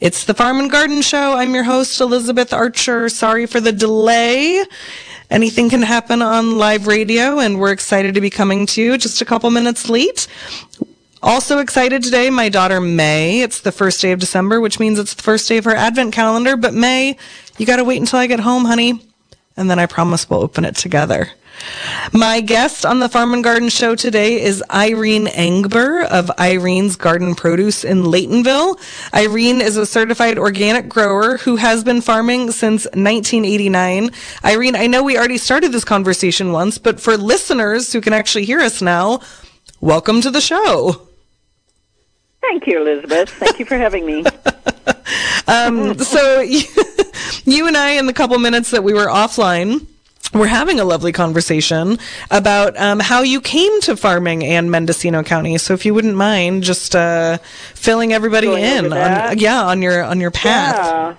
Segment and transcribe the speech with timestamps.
[0.00, 1.32] It's the Farm and Garden Show.
[1.32, 3.08] I'm your host, Elizabeth Archer.
[3.08, 4.62] Sorry for the delay.
[5.28, 9.20] Anything can happen on live radio, and we're excited to be coming to you just
[9.20, 10.28] a couple minutes late.
[11.20, 13.42] Also excited today, my daughter May.
[13.42, 16.12] It's the first day of December, which means it's the first day of her advent
[16.12, 16.56] calendar.
[16.56, 17.16] But May,
[17.56, 19.04] you got to wait until I get home, honey.
[19.56, 21.30] And then I promise we'll open it together.
[22.12, 27.34] My guest on the Farm and Garden Show today is Irene Engber of Irene's Garden
[27.34, 28.78] Produce in Laytonville.
[29.14, 34.10] Irene is a certified organic grower who has been farming since 1989.
[34.44, 38.44] Irene, I know we already started this conversation once, but for listeners who can actually
[38.44, 39.20] hear us now,
[39.80, 41.08] welcome to the show.
[42.40, 43.28] Thank you, Elizabeth.
[43.30, 44.24] Thank you for having me.
[45.46, 46.62] um, so, you,
[47.44, 49.86] you and I, in the couple minutes that we were offline,
[50.34, 51.98] we're having a lovely conversation
[52.30, 55.56] about um, how you came to farming and Mendocino County.
[55.58, 57.38] So, if you wouldn't mind, just uh,
[57.74, 60.76] filling everybody Going in, on, yeah, on your on your path.
[60.76, 61.16] Yeah.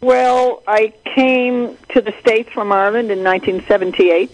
[0.00, 4.32] Well, I came to the States from Ireland in 1978,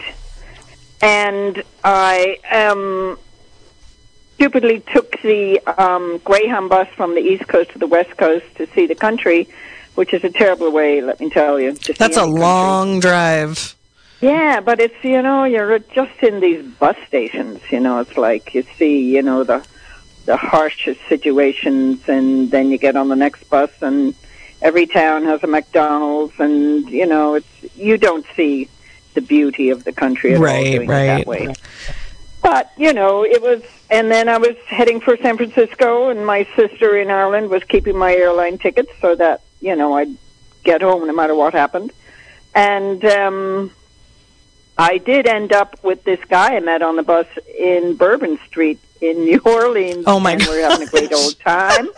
[1.01, 3.19] and I um,
[4.35, 8.67] stupidly took the um, Greyhound bus from the East Coast to the West Coast to
[8.75, 9.49] see the country,
[9.95, 11.73] which is a terrible way, let me tell you.
[11.99, 13.75] That's a long drive.
[14.21, 17.61] Yeah, but it's you know you're just in these bus stations.
[17.71, 19.65] You know, it's like you see you know the
[20.25, 24.15] the harshest situations, and then you get on the next bus, and
[24.63, 28.69] every town has a McDonald's, and you know it's you don't see
[29.13, 31.07] the beauty of the country at all Right, doing it right.
[31.07, 31.55] that way.
[32.43, 36.47] But you know, it was, and then I was heading for San Francisco, and my
[36.57, 40.15] sister in Ireland was keeping my airline tickets so that you know I'd
[40.63, 41.91] get home no matter what happened.
[42.55, 43.71] And um,
[44.77, 47.27] I did end up with this guy I met on the bus
[47.59, 50.05] in Bourbon Street in New Orleans.
[50.07, 51.89] Oh, my and we're having a great old time.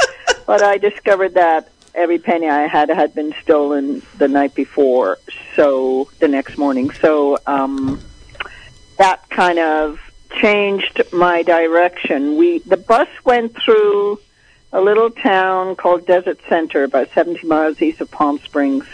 [0.46, 5.18] but I discovered that every penny I had had been stolen the night before,
[5.56, 6.90] so the next morning.
[6.90, 8.00] So um,
[8.98, 9.98] that kind of
[10.30, 12.36] changed my direction.
[12.36, 14.20] We the bus went through
[14.76, 18.84] a little town called Desert Center, about 70 miles east of Palm Springs,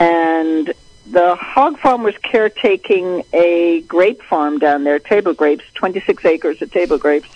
[0.00, 0.74] and
[1.08, 6.72] the hog farm was caretaking a grape farm down there, table grapes, 26 acres of
[6.72, 7.28] table grapes,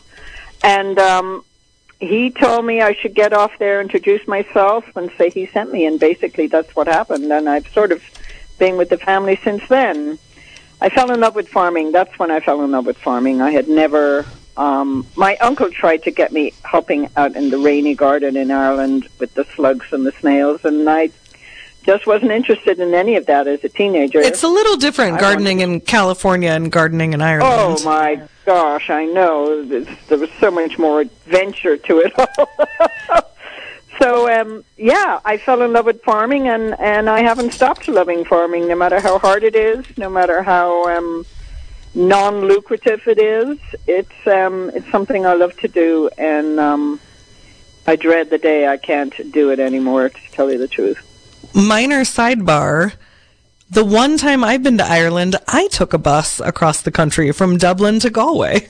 [0.64, 1.44] and um,
[2.00, 5.86] he told me I should get off there, introduce myself, and say he sent me,
[5.86, 7.30] and basically that's what happened.
[7.30, 8.02] And I've sort of
[8.58, 10.18] been with the family since then.
[10.80, 11.92] I fell in love with farming.
[11.92, 13.40] That's when I fell in love with farming.
[13.40, 14.26] I had never.
[14.60, 19.08] Um, my uncle tried to get me helping out in the rainy garden in Ireland
[19.18, 21.08] with the slugs and the snails, and I
[21.82, 24.20] just wasn't interested in any of that as a teenager.
[24.20, 27.78] It's a little different I gardening in California and gardening in Ireland.
[27.80, 29.64] Oh my gosh, I know.
[29.64, 33.22] There's, there was so much more adventure to it all.
[33.98, 38.26] so um, yeah, I fell in love with farming, and and I haven't stopped loving
[38.26, 41.24] farming, no matter how hard it is, no matter how um,
[41.94, 43.58] non-lucrative it is.
[43.86, 47.00] It's um, it's something I love to do, and um,
[47.86, 50.08] I dread the day I can't do it anymore.
[50.08, 50.98] To tell you the truth.
[51.54, 52.92] minor sidebar.
[53.72, 57.56] The one time I've been to Ireland, I took a bus across the country from
[57.56, 58.68] Dublin to Galway.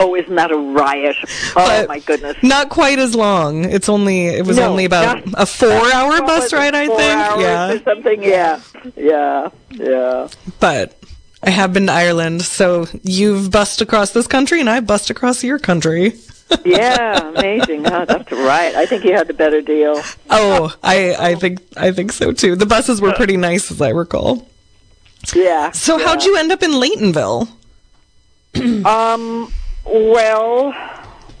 [0.00, 1.14] Oh, isn't that a riot?
[1.22, 2.36] Oh But my goodness.
[2.42, 3.64] Not quite as long.
[3.64, 7.18] It's only it was No, only about not- a four-hour bus ride, I four think.
[7.18, 8.22] hours yeah, or something.
[8.22, 8.60] Yeah,
[8.96, 10.28] yeah, yeah.
[10.60, 10.98] but
[11.42, 15.44] I have been to Ireland, so you've bussed across this country, and I've bussed across
[15.44, 16.14] your country.
[16.64, 17.84] yeah, amazing.
[17.84, 18.04] Huh?
[18.04, 18.74] That's right.
[18.74, 20.00] I think you had the better deal.
[20.30, 22.56] Oh, I I think I think so too.
[22.56, 24.48] The buses were pretty nice, as I recall.
[25.34, 25.72] Yeah.
[25.72, 27.48] So how'd you end up in Laytonville?
[28.86, 29.52] Um.
[29.84, 30.74] Well,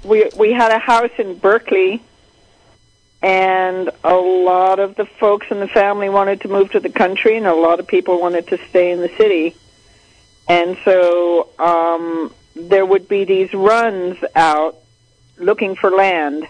[0.04, 2.02] we we had a house in Berkeley,
[3.22, 7.36] and a lot of the folks in the family wanted to move to the country,
[7.36, 9.56] and a lot of people wanted to stay in the city.
[10.48, 14.76] And so um, there would be these runs out
[15.38, 16.46] looking for land,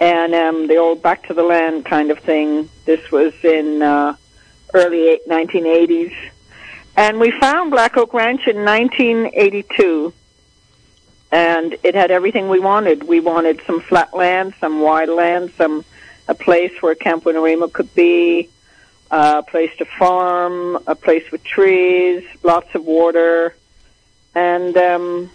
[0.00, 2.68] and um, the old back to the land kind of thing.
[2.84, 4.16] This was in uh,
[4.74, 6.14] early eight- 1980s.
[6.96, 10.12] And we found Black Oak Ranch in 1982,
[11.30, 13.04] and it had everything we wanted.
[13.04, 15.84] We wanted some flat land, some wide land, some
[16.28, 18.50] a place where Camp Winnarainbow could be,
[19.12, 23.54] a place to farm, a place with trees, lots of water,
[24.34, 25.30] and um,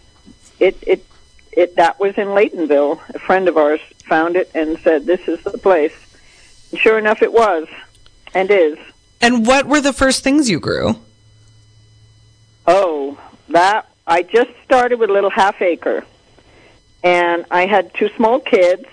[0.59, 1.05] it it
[1.51, 2.99] it that was in Laytonville.
[3.13, 5.93] A friend of ours found it and said, "This is the place."
[6.71, 7.67] And sure enough, it was,
[8.33, 8.79] and is.
[9.21, 10.99] And what were the first things you grew?
[12.65, 13.17] Oh,
[13.49, 16.03] that I just started with a little half acre,
[17.03, 18.85] and I had two small kids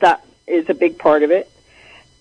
[0.00, 1.48] that is a big part of it.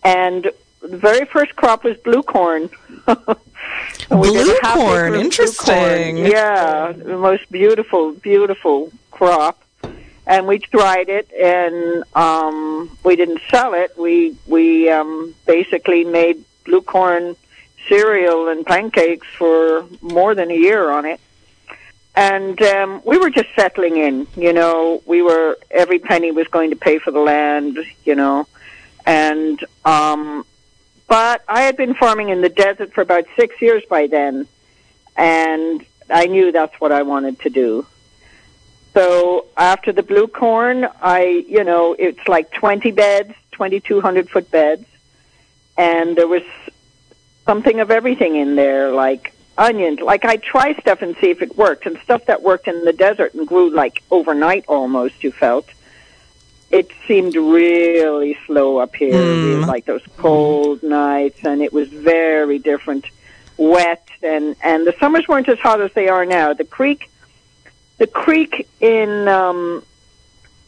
[0.03, 0.51] And
[0.87, 2.69] the very first crop was blue corn.
[4.09, 6.15] blue corn, interesting.
[6.15, 6.31] Blue corn.
[6.31, 9.61] Yeah, the most beautiful, beautiful crop.
[10.27, 13.91] And we tried it, and um, we didn't sell it.
[13.97, 17.35] We we um, basically made blue corn
[17.88, 21.19] cereal and pancakes for more than a year on it.
[22.15, 25.03] And um, we were just settling in, you know.
[25.05, 28.47] We were every penny was going to pay for the land, you know,
[29.05, 30.45] and um,
[31.07, 34.47] but I had been farming in the desert for about six years by then,
[35.15, 37.85] and I knew that's what I wanted to do.
[38.93, 44.85] So after the blue corn, I, you know, it's like 20 beds, 2,200 foot beds,
[45.77, 46.43] and there was
[47.45, 49.99] something of everything in there, like onions.
[49.99, 52.93] Like I try stuff and see if it worked, and stuff that worked in the
[52.93, 55.23] desert and grew like overnight almost.
[55.23, 55.67] You felt
[56.80, 59.66] it seemed really slow up here, mm.
[59.66, 63.06] like those cold nights, and it was very different,
[63.57, 66.54] wet, and and the summers weren't as hot as they are now.
[66.54, 67.10] The creek,
[67.98, 69.27] the creek in.
[69.27, 69.83] um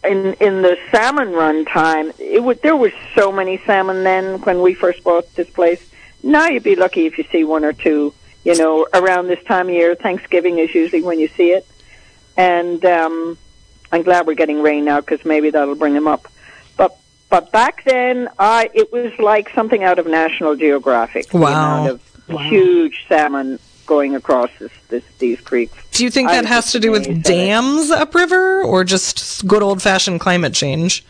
[0.03, 4.61] in in the salmon run time, it would there were so many salmon then when
[4.61, 5.83] we first bought this place.
[6.23, 8.13] Now you'd be lucky if you see one or two.
[8.43, 11.65] You know, around this time of year, Thanksgiving is usually when you see it,
[12.37, 13.37] and um,
[13.91, 16.27] I'm glad we're getting rain now because maybe that'll bring them up.
[16.75, 16.97] But
[17.29, 21.33] but back then, I it was like something out of National Geographic.
[21.33, 21.83] Wow!
[21.83, 22.37] The of wow.
[22.49, 25.75] huge salmon going across this, this, these creeks.
[25.91, 30.19] Do you think that has to do with dams upriver, or just good old fashioned
[30.19, 31.03] climate change?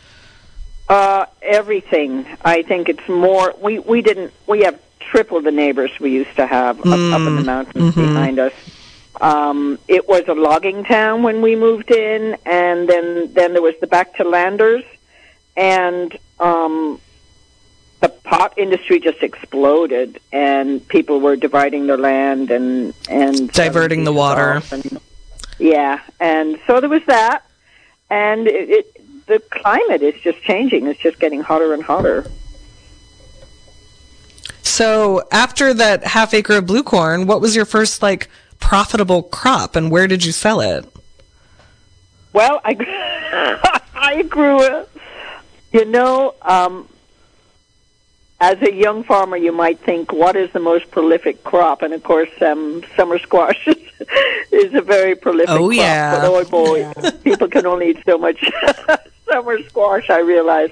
[0.88, 2.24] Uh, everything.
[2.42, 3.54] I think it's more.
[3.60, 4.32] We we didn't.
[4.46, 6.86] We have triple the neighbors we used to have mm.
[6.86, 7.46] up, up in the mm.
[7.46, 8.00] mountains mm-hmm.
[8.00, 8.52] behind us.
[9.20, 13.74] Um, it was a logging town when we moved in, and then then there was
[13.80, 14.84] the back to landers,
[15.56, 17.00] and um,
[18.00, 24.12] the pot industry just exploded, and people were dividing their land and and diverting the
[24.12, 24.62] water.
[24.70, 25.00] And,
[25.58, 27.42] yeah, and so there was that,
[28.10, 30.86] and it, it, the climate is just changing.
[30.86, 32.30] It's just getting hotter and hotter.
[34.62, 38.28] So after that half acre of blue corn, what was your first like?
[38.58, 40.84] Profitable crop, and where did you sell it?
[42.32, 44.88] Well, I I grew it.
[45.72, 46.88] You know, um,
[48.40, 51.82] as a young farmer, you might think, what is the most prolific crop?
[51.82, 53.66] And of course, um, summer squash
[54.52, 55.76] is a very prolific oh, crop.
[55.76, 56.20] Yeah.
[56.20, 57.10] But oh boy, yeah.
[57.24, 58.42] people can only eat so much
[59.30, 60.08] summer squash.
[60.08, 60.70] I realize,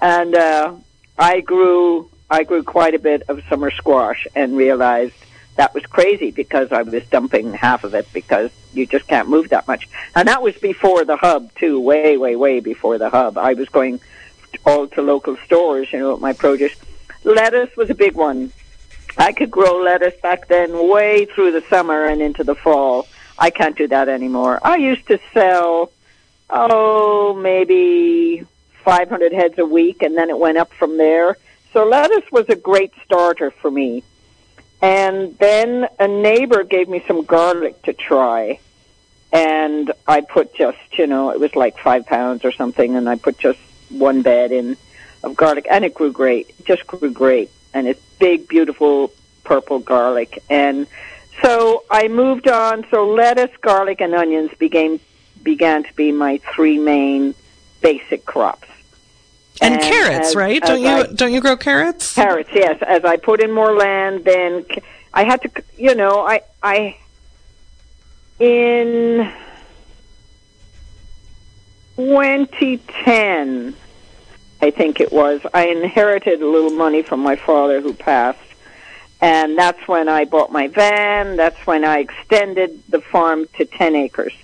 [0.00, 0.74] and uh,
[1.18, 5.14] I grew I grew quite a bit of summer squash and realized
[5.56, 9.48] that was crazy because I was dumping half of it because you just can't move
[9.50, 9.88] that much.
[10.14, 13.38] And that was before the hub too, way, way, way before the hub.
[13.38, 14.00] I was going
[14.64, 16.74] all to local stores, you know, my produce.
[17.24, 18.52] Lettuce was a big one.
[19.18, 23.08] I could grow lettuce back then way through the summer and into the fall.
[23.38, 24.60] I can't do that anymore.
[24.62, 25.90] I used to sell,
[26.50, 28.44] oh, maybe
[28.84, 31.36] 500 heads a week, and then it went up from there.
[31.72, 34.02] So lettuce was a great starter for me.
[34.82, 38.60] And then a neighbor gave me some garlic to try.
[39.32, 43.16] And I put just, you know, it was like five pounds or something, and I
[43.16, 43.58] put just
[43.88, 44.76] one bed in
[45.22, 46.54] of garlic, and it grew great.
[46.64, 47.50] Just grew great.
[47.74, 49.12] And it's big, beautiful
[49.44, 50.42] purple garlic.
[50.48, 50.86] And
[51.42, 52.86] so I moved on.
[52.90, 55.00] So lettuce, garlic, and onions began
[55.42, 57.34] began to be my three main
[57.80, 58.68] basic crops.
[59.60, 60.62] And, and carrots, as, right?
[60.62, 62.14] As don't you I, don't you grow carrots?
[62.14, 62.82] Carrots, yes.
[62.82, 64.66] As I put in more land, then
[65.14, 66.98] I had to, you know, I I
[68.38, 69.32] in
[71.96, 73.74] 2010,
[74.60, 75.40] I think it was.
[75.54, 78.38] I inherited a little money from my father who passed,
[79.20, 81.36] and that's when I bought my van.
[81.36, 84.34] That's when I extended the farm to 10 acres.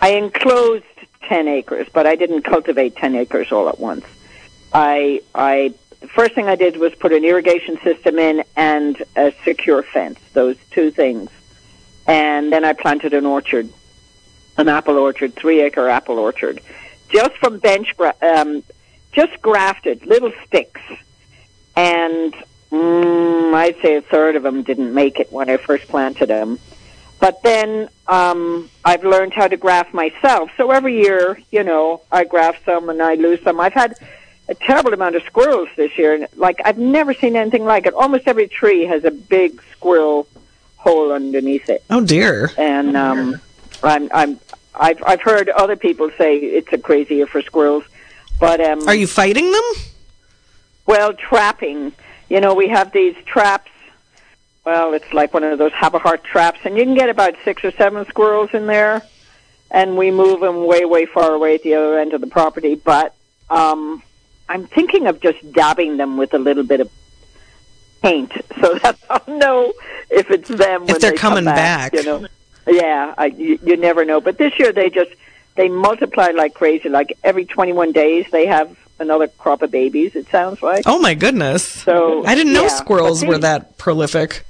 [0.00, 0.84] I enclosed
[1.22, 4.04] 10 acres, but I didn't cultivate 10 acres all at once.
[4.72, 9.32] I, I, the first thing I did was put an irrigation system in and a
[9.44, 11.30] secure fence, those two things.
[12.06, 13.68] And then I planted an orchard,
[14.56, 16.60] an apple orchard, three acre apple orchard,
[17.08, 18.62] just from bench, um,
[19.12, 20.80] just grafted little sticks.
[21.76, 22.34] And
[22.70, 26.58] mm, I'd say a third of them didn't make it when I first planted them.
[27.22, 30.50] But then um, I've learned how to graft myself.
[30.56, 33.60] So every year, you know, I graft some and I lose some.
[33.60, 33.94] I've had
[34.48, 37.94] a terrible amount of squirrels this year, and like I've never seen anything like it.
[37.94, 40.26] Almost every tree has a big squirrel
[40.78, 41.84] hole underneath it.
[41.90, 42.50] Oh dear!
[42.58, 43.40] And um,
[43.84, 44.40] I'm I'm
[44.74, 47.84] I've I've heard other people say it's a crazy year for squirrels,
[48.40, 49.62] But um, Are you fighting them?
[50.86, 51.92] well, trapping.
[52.28, 53.70] You know, we have these traps.
[54.64, 57.72] Well, it's like one of those Havahart traps, and you can get about six or
[57.72, 59.02] seven squirrels in there,
[59.70, 62.76] and we move them way, way far away at the other end of the property.
[62.76, 63.12] But
[63.50, 64.02] um,
[64.48, 66.90] I'm thinking of just dabbing them with a little bit of
[68.02, 69.72] paint, so that I'll know
[70.10, 71.92] if it's them when they're they coming back.
[71.94, 72.26] You know,
[72.68, 74.20] yeah, I, you, you never know.
[74.20, 75.10] But this year they just
[75.56, 76.88] they multiply like crazy.
[76.88, 80.14] Like every 21 days they have another crop of babies.
[80.14, 80.84] It sounds like.
[80.86, 81.66] Oh my goodness.
[81.66, 84.44] So I didn't know yeah, squirrels were that prolific.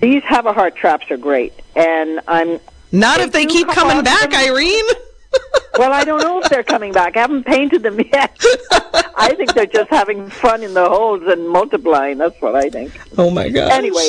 [0.00, 2.58] These Havahart traps are great, and I'm
[2.90, 4.40] Not if they keep coming back, them.
[4.40, 4.84] Irene.
[5.78, 5.92] well.
[5.92, 7.16] I don't know if they're coming back.
[7.16, 8.36] I haven't painted them yet.
[9.16, 12.18] I think they're just having fun in the holes and multiplying.
[12.18, 12.98] That's what I think.
[13.18, 13.70] oh my god.
[13.72, 14.08] Anyway,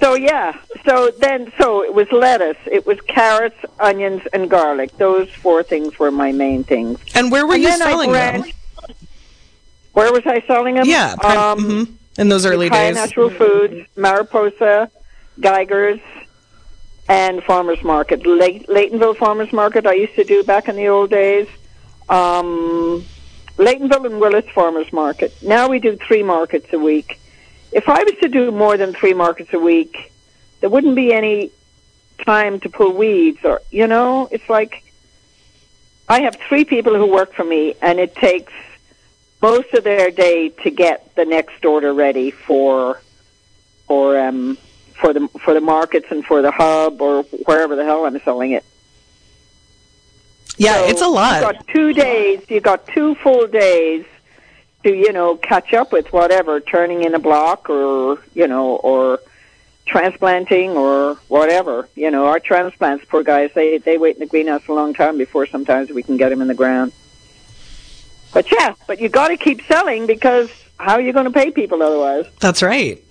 [0.00, 4.96] so yeah, so then so it was lettuce, it was carrots, onions, and garlic.
[4.98, 6.98] Those four things were my main things.
[7.14, 8.44] And where were and you selling them?
[9.92, 10.86] Where was I selling them?
[10.86, 11.97] Yeah, prim- um, mhm.
[12.18, 12.96] In those early days.
[12.96, 14.90] Natural Foods, Mariposa,
[15.40, 16.00] Geiger's,
[17.08, 18.26] and Farmers Market.
[18.26, 21.46] Lay- Laytonville Farmers Market I used to do back in the old days.
[22.08, 23.04] Um,
[23.56, 25.32] Laytonville and Willits Farmers Market.
[25.42, 27.20] Now we do three markets a week.
[27.70, 30.12] If I was to do more than three markets a week,
[30.60, 31.50] there wouldn't be any
[32.26, 34.82] time to pull weeds or, you know, it's like
[36.08, 38.52] I have three people who work for me and it takes
[39.40, 43.00] most of their day to get the next order ready for
[43.86, 44.58] for um
[44.94, 48.52] for the for the markets and for the hub or wherever the hell I'm selling
[48.52, 48.64] it.
[50.56, 51.36] Yeah, So it's a lot.
[51.36, 52.42] You got two days.
[52.48, 54.04] You got two full days
[54.82, 59.20] to you know catch up with whatever turning in a block or you know or
[59.86, 61.88] transplanting or whatever.
[61.94, 65.16] You know our transplants, poor guys, they they wait in the greenhouse a long time
[65.16, 66.92] before sometimes we can get them in the ground.
[68.32, 71.50] But yeah, but you got to keep selling because how are you going to pay
[71.50, 72.26] people otherwise?
[72.40, 73.02] That's right.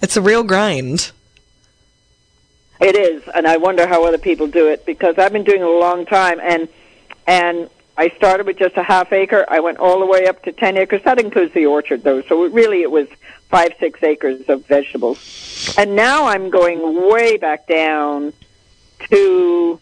[0.00, 1.12] It's a real grind.
[2.80, 5.66] It is, and I wonder how other people do it because I've been doing it
[5.66, 6.68] a long time, and
[7.26, 9.44] and I started with just a half acre.
[9.48, 11.02] I went all the way up to ten acres.
[11.02, 12.22] That includes the orchard, though.
[12.22, 13.08] So it really, it was
[13.48, 18.32] five, six acres of vegetables, and now I'm going way back down
[19.10, 19.80] to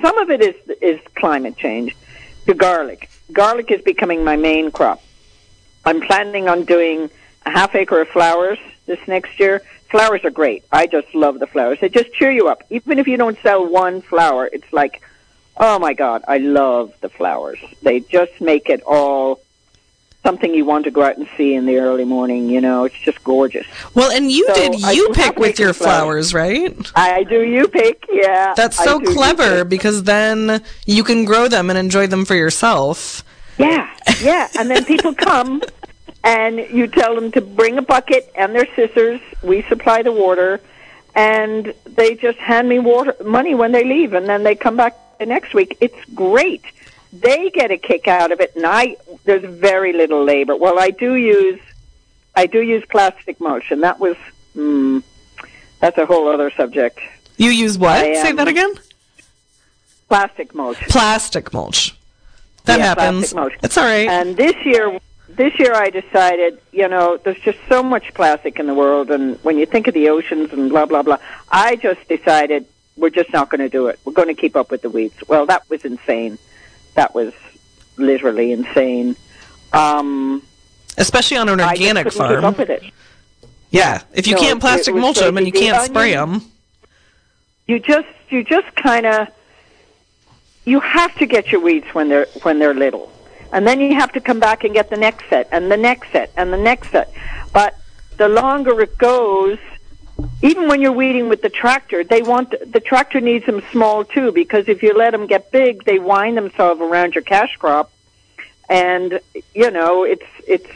[0.00, 1.94] some of it is is climate change.
[2.46, 5.00] To garlic, garlic is becoming my main crop.
[5.84, 7.08] I'm planning on doing
[7.46, 9.62] a half acre of flowers this next year.
[9.90, 10.64] Flowers are great.
[10.72, 11.78] I just love the flowers.
[11.80, 12.64] They just cheer you up.
[12.70, 15.02] Even if you don't sell one flower, it's like,
[15.56, 17.58] oh my God, I love the flowers.
[17.82, 19.40] They just make it all
[20.22, 22.48] something you want to go out and see in the early morning.
[22.48, 23.66] You know, it's just gorgeous.
[23.94, 26.30] Well, and you So, did you pick with your flowers.
[26.30, 26.92] flowers, right?
[26.94, 28.54] I do you pick, yeah.
[28.56, 33.24] That's so clever because then you can grow them and enjoy them for yourself.
[33.58, 33.90] Yeah,
[34.22, 34.48] yeah.
[34.58, 35.62] And then people come
[36.24, 39.20] and you tell them to bring a bucket and their scissors.
[39.42, 40.60] We supply the water,
[41.14, 44.96] and they just hand me water money when they leave, and then they come back
[45.18, 45.76] the next week.
[45.80, 46.62] It's great.
[47.12, 50.56] They get a kick out of it, and I there's very little labor.
[50.56, 51.60] Well, I do use
[52.34, 54.16] I do use plastic mulch, and that was
[54.56, 55.02] mm,
[55.80, 57.00] that's a whole other subject.
[57.36, 57.96] You use what?
[57.98, 58.72] I, Say um, that again?
[60.08, 60.78] Plastic mulch.
[60.88, 61.94] Plastic mulch.
[62.64, 63.32] That Yeah, happens.
[63.32, 63.52] plastic mulch.
[63.62, 64.08] It's all right.
[64.08, 68.66] And this year, this year I decided, you know, there's just so much plastic in
[68.66, 71.18] the world, and when you think of the oceans and blah blah blah,
[71.50, 72.66] I just decided
[72.96, 73.98] we're just not going to do it.
[74.04, 75.16] We're going to keep up with the weeds.
[75.28, 76.38] Well, that was insane.
[76.94, 77.32] That was
[77.96, 79.16] literally insane.
[79.72, 80.42] Um,
[80.98, 82.44] Especially on an organic farm.
[82.44, 82.82] up with it.
[83.70, 84.02] Yeah.
[84.12, 86.42] If you No, can't plastic mulch them and you can't spray them.
[87.66, 89.28] You just, you just kind of,
[90.64, 93.10] you have to get your weeds when they're when they're little,
[93.52, 96.12] and then you have to come back and get the next set and the next
[96.12, 97.12] set and the next set.
[97.52, 97.76] But
[98.18, 99.58] the longer it goes,
[100.42, 104.32] even when you're weeding with the tractor, they want the tractor needs them small too
[104.32, 107.92] because if you let them get big, they wind themselves around your cash crop,
[108.68, 109.20] and
[109.54, 110.70] you know it's it's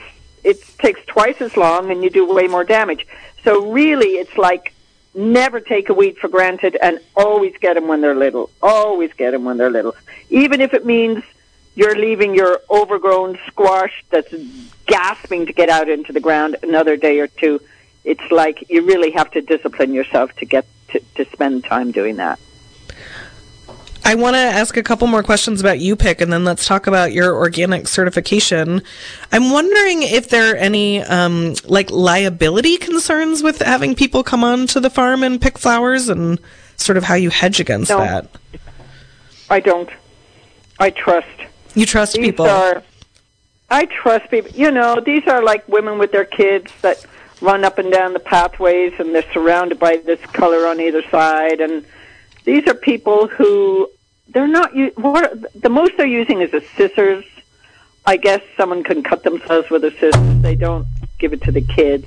[0.44, 3.06] it takes twice as long and you do way more damage.
[3.44, 4.72] So really, it's like
[5.14, 8.50] never take a weed for granted and always get them when they're little.
[8.62, 9.96] Always get them when they're little,
[10.30, 11.24] even if it means
[11.74, 14.34] you're leaving your overgrown squash that's
[14.86, 17.60] gasping to get out into the ground another day or two.
[18.06, 22.16] It's like you really have to discipline yourself to get to, to spend time doing
[22.16, 22.38] that.
[24.04, 27.12] I want to ask a couple more questions about UPIC and then let's talk about
[27.12, 28.80] your organic certification.
[29.32, 34.68] I'm wondering if there are any um, like liability concerns with having people come on
[34.68, 36.38] to the farm and pick flowers and
[36.76, 37.98] sort of how you hedge against No.
[37.98, 38.28] that.
[39.50, 39.90] I don't.
[40.78, 41.26] I trust.
[41.74, 42.46] You trust These people.
[42.46, 42.84] are,
[43.70, 44.52] I trust people.
[44.52, 47.04] You know, these are like women with their kids that
[47.40, 51.60] run up and down the pathways, and they're surrounded by this color on either side.
[51.60, 51.84] And
[52.44, 53.90] these are people who
[54.28, 54.70] they're not.
[54.96, 57.24] What the most they're using is a scissors.
[58.04, 60.42] I guess someone can cut themselves with a scissors.
[60.42, 60.86] They don't
[61.18, 62.06] give it to the kids.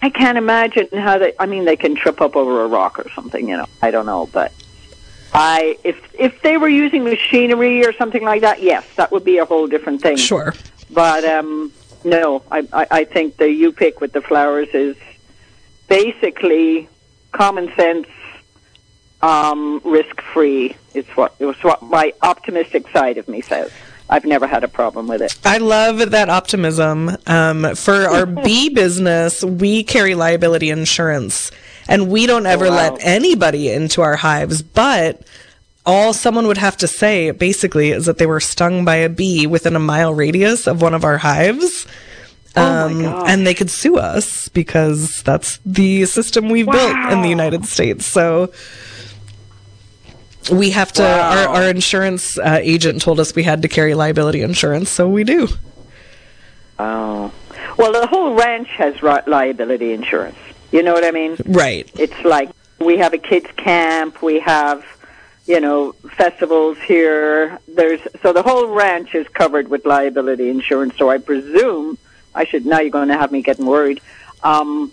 [0.00, 1.32] I can't imagine how they.
[1.38, 3.48] I mean, they can trip up over a rock or something.
[3.48, 4.52] You know, I don't know, but
[5.32, 9.38] I if if they were using machinery or something like that, yes, that would be
[9.38, 10.16] a whole different thing.
[10.16, 10.54] Sure.
[10.90, 11.72] But um,
[12.04, 14.96] no, I, I I think the you pick with the flowers is
[15.88, 16.88] basically
[17.32, 18.06] common sense,
[19.22, 20.76] um, risk free.
[20.94, 23.70] It's what it was what my optimistic side of me says.
[24.08, 25.38] I've never had a problem with it.
[25.46, 27.16] I love that optimism.
[27.26, 31.50] Um, for our bee business, we carry liability insurance,
[31.88, 32.76] and we don't ever wow.
[32.76, 34.62] let anybody into our hives.
[34.62, 35.22] But
[35.86, 39.46] all someone would have to say, basically, is that they were stung by a bee
[39.46, 41.86] within a mile radius of one of our hives.
[42.56, 47.28] Oh Um, and they could sue us because that's the system we've built in the
[47.28, 48.06] United States.
[48.06, 48.52] So
[50.52, 51.48] we have to, Wow.
[51.48, 55.24] our, our insurance uh, agent told us we had to carry liability insurance, so we
[55.24, 55.48] do.
[56.78, 57.32] Oh,
[57.76, 60.36] well, the whole ranch has ri- liability insurance.
[60.70, 61.36] You know what I mean?
[61.46, 61.90] Right.
[61.98, 64.84] It's like we have a kids camp, we have
[65.46, 67.58] you know festivals here.
[67.68, 70.96] There's so the whole ranch is covered with liability insurance.
[70.96, 71.98] So I presume
[72.34, 74.00] I should now you're going to have me getting worried
[74.42, 74.92] um,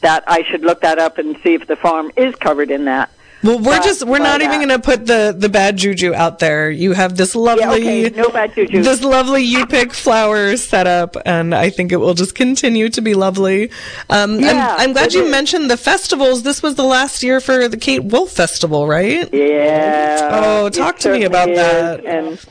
[0.00, 3.10] that I should look that up and see if the farm is covered in that.
[3.44, 5.76] Well, we're But- just we're not but, even uh, going to put the the bad
[5.76, 6.70] juju out there.
[6.70, 8.82] You have this lovely Yeah, okay, no bad juju.
[8.82, 13.00] this lovely you pick flowers set up, and I think it will just continue to
[13.02, 13.70] be lovely.
[14.08, 15.30] Um, Yeah, I'm, I'm glad you is.
[15.30, 16.42] mentioned the festivals.
[16.42, 19.28] This was the last year for the Kate Wolf Festival, right?
[19.32, 20.30] Yeah.
[20.44, 21.56] Oh, talk to me about is.
[21.58, 22.04] that.
[22.06, 22.44] And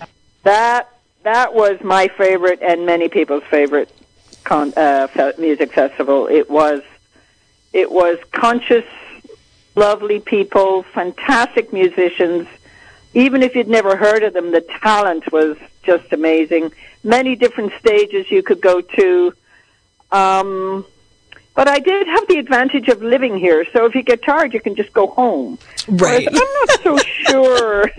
[0.44, 0.90] that
[1.24, 3.90] that was my favorite and many people's favorite
[4.44, 5.08] con- uh,
[5.40, 6.28] music festival.
[6.28, 6.82] It was
[7.72, 8.86] it was conscious,
[9.76, 12.48] lovely people, fantastic musicians.
[13.14, 16.72] Even if you'd never heard of them, the talent was just amazing.
[17.04, 19.34] Many different stages you could go to.
[20.12, 20.86] Um,
[21.56, 24.60] but I did have the advantage of living here, so if you get tired, you
[24.60, 25.60] can just go home.
[25.88, 26.26] Right.
[26.26, 26.98] Whereas I'm not so
[27.30, 27.92] sure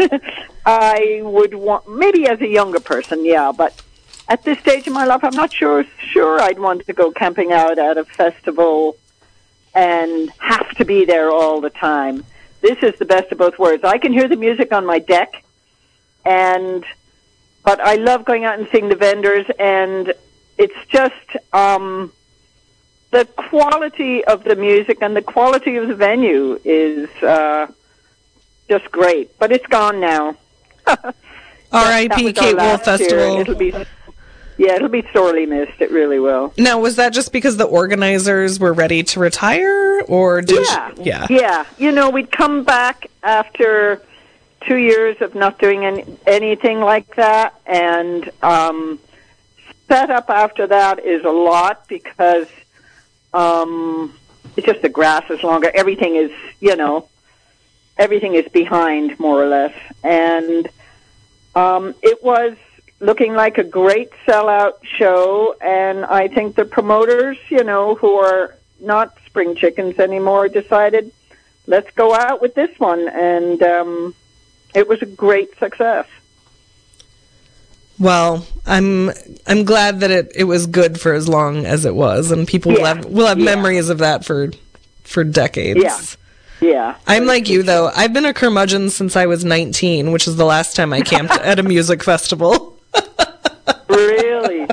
[0.67, 3.81] I would want, maybe as a younger person, yeah, but
[4.29, 7.53] at this stage in my life, I'm not sure, sure I'd want to go camping
[7.53, 8.97] out at a festival
[9.75, 12.25] and have to be there all the time.
[12.61, 13.85] This is the best of both worlds.
[13.85, 15.45] I can hear the music on my deck,
[16.25, 16.85] and
[17.65, 20.15] but I love going out and seeing the vendors, and
[20.59, 21.15] it's just
[21.53, 22.13] um,
[23.11, 27.67] the quality of the music and the quality of the venue is uh,
[28.69, 29.39] just great.
[29.39, 30.37] But it's gone now.
[30.87, 32.33] R.I.P.
[32.33, 32.99] Kate Wolf year.
[32.99, 33.41] Festival.
[33.41, 33.75] It'll be,
[34.57, 35.81] yeah, it'll be sorely missed.
[35.81, 36.53] It really will.
[36.57, 41.27] Now, was that just because the organizers were ready to retire, or did Yeah, yeah,
[41.31, 41.67] yeah.
[41.79, 44.03] You know, we'd come back after
[44.67, 48.99] two years of not doing any, anything like that, and um,
[49.89, 52.47] set up after that is a lot because
[53.33, 54.15] um,
[54.57, 55.71] it's just the grass is longer.
[55.75, 57.09] Everything is, you know,
[57.97, 60.69] everything is behind more or less, and
[61.55, 62.57] um, it was
[63.05, 65.55] looking like a great sellout show.
[65.61, 71.13] And I think the promoters, you know, who are not spring chickens anymore, decided
[71.67, 74.15] let's go out with this one, and um,
[74.75, 76.07] it was a great success.
[77.99, 79.11] Well, I'm
[79.47, 82.73] I'm glad that it, it was good for as long as it was, and people
[82.73, 82.95] will Yeah.
[82.95, 83.45] have will have Yeah.
[83.45, 84.51] memories of that for
[85.05, 85.81] for decades.
[85.83, 86.01] Yeah.
[86.61, 87.91] Yeah, I'm like you though.
[87.95, 91.33] I've been a curmudgeon since I was 19, which is the last time I camped
[91.43, 92.74] at a music festival.
[93.89, 94.67] Really,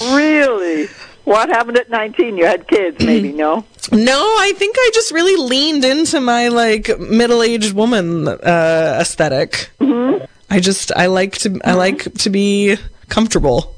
[0.00, 0.88] really.
[1.24, 2.36] What happened at 19?
[2.36, 3.64] You had kids, maybe, no?
[3.90, 9.70] No, I think I just really leaned into my like middle-aged woman uh, aesthetic.
[9.80, 10.24] Mm-hmm.
[10.50, 12.76] I just I like to I like to be
[13.08, 13.74] comfortable.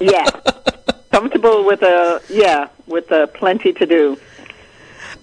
[0.00, 0.28] Yeah.
[1.10, 4.18] Comfortable with a, yeah, with a plenty to do.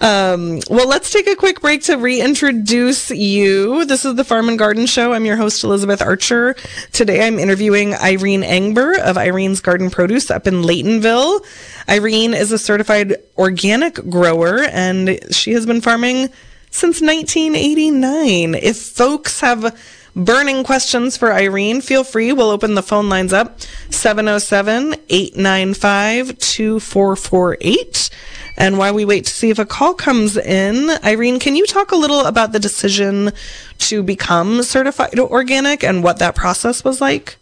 [0.01, 3.85] Um, well, let's take a quick break to reintroduce you.
[3.85, 5.13] This is the Farm and Garden Show.
[5.13, 6.55] I'm your host, Elizabeth Archer.
[6.91, 11.45] Today I'm interviewing Irene Engber of Irene's Garden Produce up in Laytonville.
[11.87, 16.29] Irene is a certified organic grower and she has been farming
[16.71, 18.55] since 1989.
[18.55, 19.79] If folks have
[20.15, 22.31] burning questions for Irene, feel free.
[22.31, 28.09] We'll open the phone lines up 707 895 2448.
[28.57, 31.91] And while we wait to see if a call comes in, Irene, can you talk
[31.91, 33.31] a little about the decision
[33.79, 37.37] to become certified organic and what that process was like?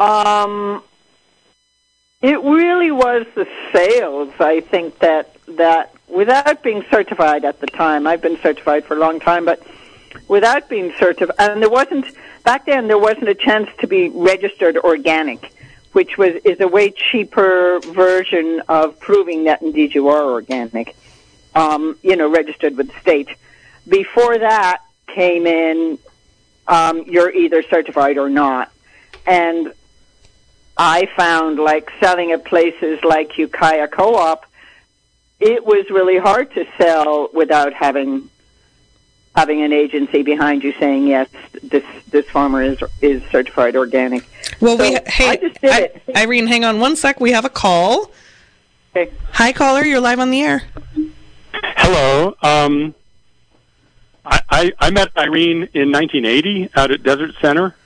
[0.00, 0.82] Um,
[2.22, 4.32] it really was the sales.
[4.40, 8.98] I think that that without being certified at the time, I've been certified for a
[8.98, 9.62] long time, but
[10.28, 12.06] without being certified, and there wasn't
[12.44, 12.88] back then.
[12.88, 15.52] There wasn't a chance to be registered organic
[15.92, 20.96] which was is a way cheaper version of proving that indeed you are organic.
[21.54, 23.28] Um, you know, registered with the state.
[23.88, 25.98] Before that came in,
[26.68, 28.70] um, you're either certified or not,
[29.26, 29.72] and
[30.76, 34.46] I found like selling at places like Ukiah Co-op,
[35.40, 38.30] it was really hard to sell without having
[39.36, 41.28] having an agency behind you saying yes,
[41.62, 44.28] this this farmer is is certified organic.
[44.60, 47.20] Well, so we hey, I, Irene, hang on one sec.
[47.20, 48.10] We have a call.
[48.94, 49.12] Okay.
[49.32, 49.84] Hi, caller.
[49.84, 50.64] You're live on the air.
[51.52, 52.34] Hello.
[52.42, 52.94] Um,
[54.24, 57.76] I, I, I met Irene in 1980 out at Desert Center,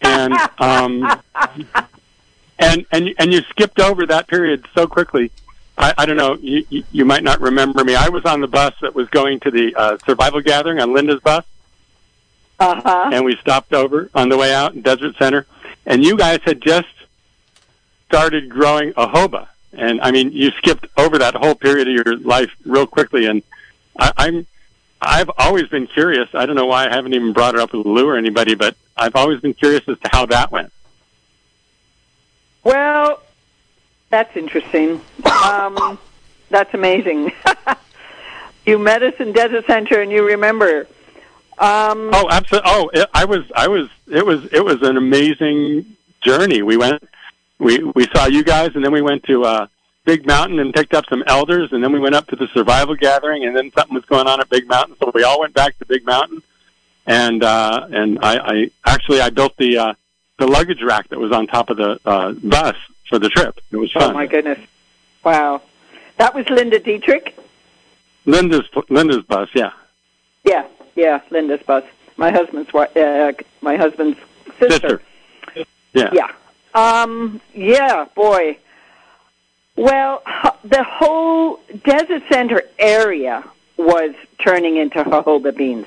[0.00, 1.22] and um,
[2.58, 5.30] and and and you skipped over that period so quickly.
[5.80, 6.36] I, I don't know.
[6.36, 7.94] You, you, you might not remember me.
[7.94, 11.20] I was on the bus that was going to the uh, survival gathering on Linda's
[11.20, 11.44] bus.
[12.58, 13.10] Uh-huh.
[13.12, 15.46] And we stopped over on the way out in Desert Center,
[15.86, 16.88] and you guys had just
[18.06, 19.48] started growing a jojoba.
[19.72, 23.26] And I mean, you skipped over that whole period of your life real quickly.
[23.26, 23.42] And
[23.98, 24.46] I, I'm,
[25.00, 26.28] I've always been curious.
[26.34, 28.76] I don't know why I haven't even brought it up with Lou or anybody, but
[28.96, 30.72] I've always been curious as to how that went.
[32.62, 33.22] Well,
[34.10, 35.00] that's interesting.
[35.24, 35.98] Um,
[36.50, 37.32] that's amazing.
[38.66, 40.86] you met us in Desert Center, and you remember.
[41.58, 42.70] Um, oh, absolutely.
[42.72, 43.50] Oh, it, I was.
[43.54, 43.88] I was.
[44.08, 44.44] It was.
[44.52, 46.62] It was an amazing journey.
[46.62, 47.02] We went.
[47.58, 49.66] We we saw you guys, and then we went to uh,
[50.04, 52.96] Big Mountain and picked up some elders, and then we went up to the survival
[52.96, 55.78] gathering, and then something was going on at Big Mountain, so we all went back
[55.78, 56.42] to Big Mountain,
[57.06, 59.94] and uh, and I, I actually I built the uh,
[60.38, 62.76] the luggage rack that was on top of the uh, bus
[63.10, 63.60] for the trip.
[63.70, 64.10] It was fun.
[64.10, 64.58] Oh my goodness!
[65.22, 65.60] Wow,
[66.16, 67.36] that was Linda Dietrich.
[68.24, 69.72] Linda's Linda's bus, yeah.
[70.44, 71.84] Yeah, yeah, Linda's bus.
[72.16, 74.18] My husband's uh, my husband's
[74.58, 75.02] sister.
[75.54, 75.66] sister.
[75.92, 76.10] Yeah.
[76.12, 76.32] Yeah.
[76.74, 77.40] Um.
[77.52, 78.06] Yeah.
[78.14, 78.56] Boy.
[79.76, 80.22] Well,
[80.62, 83.44] the whole desert center area
[83.76, 85.86] was turning into jojoba beans.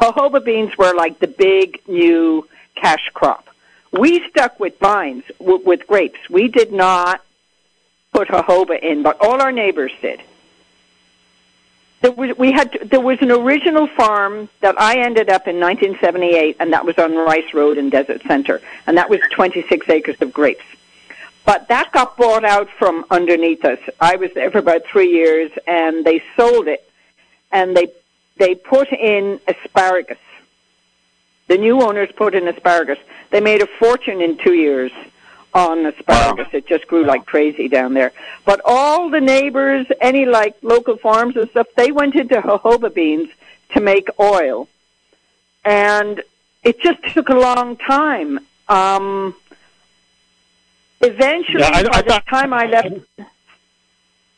[0.00, 3.48] Jojoba beans were like the big new cash crop.
[3.94, 6.18] We stuck with vines, w- with grapes.
[6.28, 7.24] We did not
[8.12, 10.20] put jojoba in, but all our neighbors did.
[12.00, 16.56] There was, we had there was an original farm that I ended up in 1978,
[16.58, 20.32] and that was on Rice Road in Desert Center, and that was 26 acres of
[20.32, 20.64] grapes.
[21.46, 23.78] But that got bought out from underneath us.
[24.00, 26.90] I was there for about three years, and they sold it,
[27.52, 27.92] and they
[28.38, 30.18] they put in asparagus.
[31.46, 32.98] The new owners put in asparagus.
[33.30, 34.92] They made a fortune in two years
[35.52, 36.46] on asparagus.
[36.52, 36.58] Wow.
[36.58, 38.12] It just grew like crazy down there.
[38.44, 43.28] But all the neighbors, any like local farms and stuff, they went into jojoba beans
[43.74, 44.68] to make oil.
[45.64, 46.22] And
[46.62, 48.40] it just took a long time.
[48.68, 49.34] Um,
[51.00, 52.94] eventually, yeah, I, by I the time I left,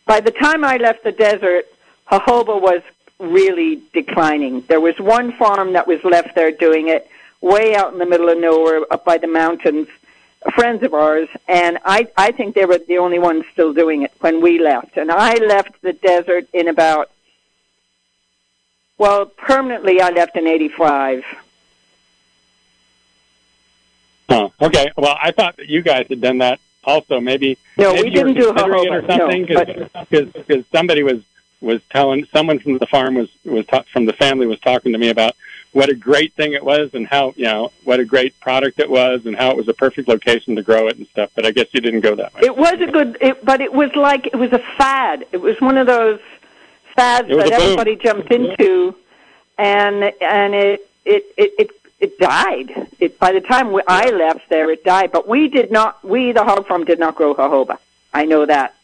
[0.05, 1.67] by the time I left the desert,
[2.11, 2.83] jojoba was
[3.19, 4.63] really declining.
[4.63, 8.29] There was one farm that was left there doing it way out in the middle
[8.29, 9.89] of nowhere up by the mountains,
[10.55, 14.13] friends of ours, and I, I think they were the only ones still doing it
[14.21, 14.97] when we left.
[14.97, 17.11] And I left the desert in about,
[18.99, 21.25] well, permanently I left in 85.
[24.29, 24.91] Oh, okay.
[24.97, 27.21] Well, I thought that you guys had done that also.
[27.21, 31.23] Maybe no, maybe we didn't do it or something because no, somebody was
[31.61, 34.99] was telling someone from the farm was was ta- from the family was talking to
[34.99, 35.35] me about
[35.73, 38.89] what a great thing it was and how you know what a great product it
[38.89, 41.31] was and how it was a perfect location to grow it and stuff.
[41.35, 42.41] But I guess you didn't go that way.
[42.45, 45.27] It was a good, it, but it was like it was a fad.
[45.33, 46.21] It was one of those
[46.95, 48.95] fads that everybody jumped into,
[49.59, 52.89] and and it it it it, it died.
[52.99, 55.13] It by the time we, I left there, it died.
[55.13, 56.03] But we did not.
[56.05, 57.79] We the hog farm did not grow jojoba.
[58.15, 58.75] I know that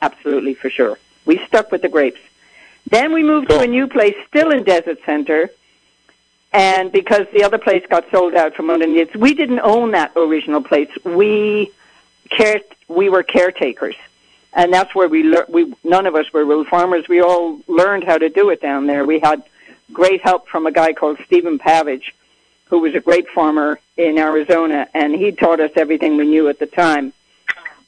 [0.00, 0.98] absolutely for sure.
[1.24, 2.20] We stuck with the grapes.
[2.88, 3.58] Then we moved cool.
[3.58, 5.50] to a new place, still in Desert Center,
[6.52, 10.62] and because the other place got sold out from underneath, we didn't own that original
[10.62, 10.88] place.
[11.04, 11.72] We
[12.30, 13.96] care, we were caretakers,
[14.52, 15.48] and that's where we learned.
[15.48, 17.08] We none of us were real farmers.
[17.08, 19.04] We all learned how to do it down there.
[19.04, 19.42] We had
[19.92, 22.12] great help from a guy called Stephen Pavage,
[22.66, 26.58] who was a great farmer in Arizona, and he taught us everything we knew at
[26.58, 27.12] the time.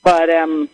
[0.02, 0.68] But um,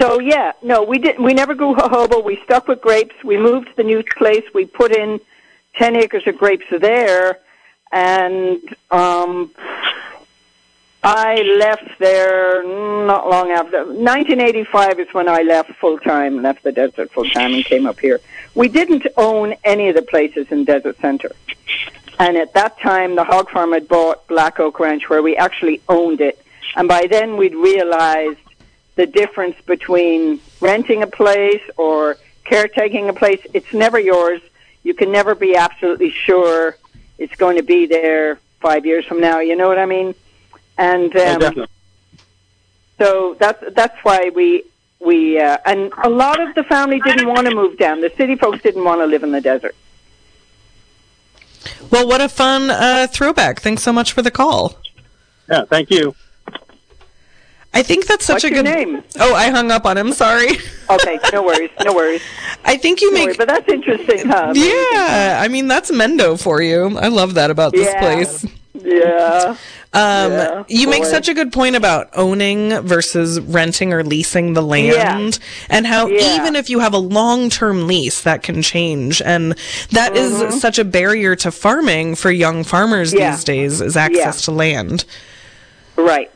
[0.00, 1.22] so yeah, no, we didn't.
[1.22, 2.24] We never grew jojoba.
[2.24, 3.14] We stuck with grapes.
[3.22, 4.44] We moved to the new place.
[4.54, 5.20] We put in
[5.76, 7.38] ten acres of grapes there,
[7.92, 8.60] and
[8.90, 9.50] um,
[11.02, 12.62] I left there
[13.06, 13.84] not long after.
[13.84, 18.00] 1985 is when I left full time, left the desert full time, and came up
[18.00, 18.20] here.
[18.54, 21.30] We didn't own any of the places in Desert Center.
[22.18, 25.80] And at that time, the hog farm had bought Black Oak Ranch, where we actually
[25.88, 26.38] owned it.
[26.76, 28.38] And by then, we'd realized
[29.00, 33.40] the difference between renting a place or caretaking a place.
[33.54, 34.42] It's never yours.
[34.82, 36.76] You can never be absolutely sure
[37.16, 39.40] it's going to be there five years from now.
[39.40, 40.14] You know what I mean?
[40.76, 41.66] And um,
[42.98, 44.64] so that's that's why we
[44.98, 48.02] we uh, and a lot of the family didn't want to move down.
[48.02, 49.74] The city folks didn't want to live in the desert.
[51.90, 53.60] Well, what a fun uh, throwback!
[53.60, 54.76] Thanks so much for the call.
[55.50, 56.14] Yeah, thank you.
[57.72, 59.02] I think that's such What's a good name?
[59.20, 60.12] Oh, I hung up on him.
[60.12, 60.48] Sorry.
[60.90, 62.20] Okay, no worries, no worries.
[62.64, 64.52] I think you No make worries, but that's interesting, huh?
[64.56, 66.98] Yeah, I mean that's Mendo for you.
[66.98, 68.00] I love that about this Yeah.
[68.00, 68.44] place.
[68.74, 69.56] Yeah.
[69.92, 74.62] Um, Yeah, you make such a good point about owning versus renting or leasing the
[74.62, 76.36] land, and how Yeah.
[76.40, 79.56] even if you have a long-term lease, that can change, and
[79.90, 83.18] that is such a barrier to farming for young farmers Mm-hmm.
[83.20, 83.30] Yeah.
[83.36, 84.44] these days is access Yeah.
[84.44, 85.04] to land.
[85.96, 86.30] Right.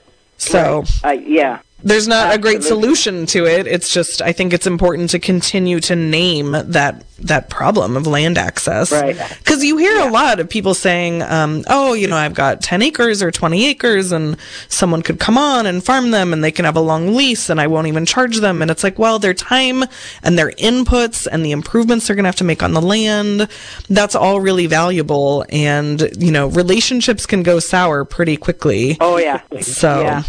[0.45, 1.01] So right.
[1.05, 1.61] I, yeah.
[1.85, 3.67] There's not a great solution to it.
[3.67, 8.39] It's just I think it's important to continue to name that that problem of land
[8.39, 8.91] access.
[8.91, 9.17] Right.
[9.39, 12.81] Because you hear a lot of people saying, um, "Oh, you know, I've got ten
[12.81, 14.37] acres or twenty acres, and
[14.69, 17.61] someone could come on and farm them, and they can have a long lease, and
[17.61, 19.85] I won't even charge them." And it's like, well, their time
[20.23, 23.47] and their inputs and the improvements they're going to have to make on the land,
[23.91, 25.45] that's all really valuable.
[25.51, 28.97] And you know, relationships can go sour pretty quickly.
[29.01, 29.43] Oh yeah.
[29.61, 30.01] So.
[30.01, 30.23] Yeah.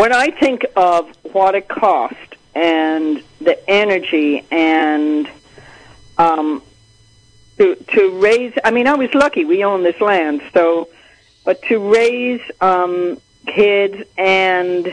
[0.00, 2.16] When I think of what it cost
[2.54, 5.28] and the energy and
[6.16, 6.62] um,
[7.58, 10.88] to to raise, I mean, I was lucky we own this land, so
[11.44, 14.90] but to raise um, kids and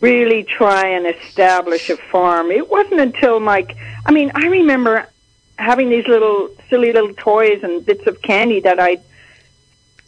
[0.00, 3.76] really try and establish a farm, it wasn't until Mike.
[4.06, 5.06] I mean, I remember
[5.58, 8.96] having these little silly little toys and bits of candy that I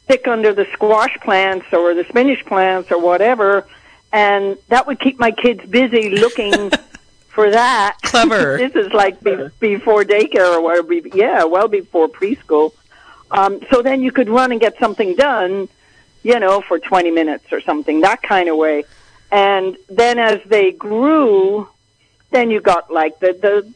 [0.07, 3.67] stick under the squash plants or the spinach plants or whatever,
[4.13, 6.71] and that would keep my kids busy looking
[7.29, 7.99] for that.
[8.03, 8.57] Clever.
[8.65, 10.89] this is like be, before daycare or whatever.
[11.01, 12.73] be- Yeah, well before preschool.
[13.33, 15.69] Um, so then you could run and get something done,
[16.23, 18.85] you know, for 20 minutes or something, that kind of way.
[19.33, 21.69] And then as they grew,
[22.31, 23.73] then you got like the, the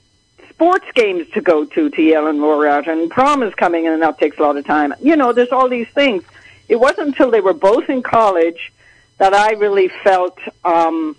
[0.60, 4.02] sports games to go to to yell and roar out, and prom is coming, and
[4.02, 4.92] that takes a lot of time.
[5.00, 6.22] You know, there's all these things.
[6.68, 8.70] It wasn't until they were both in college
[9.16, 11.16] that I really felt um,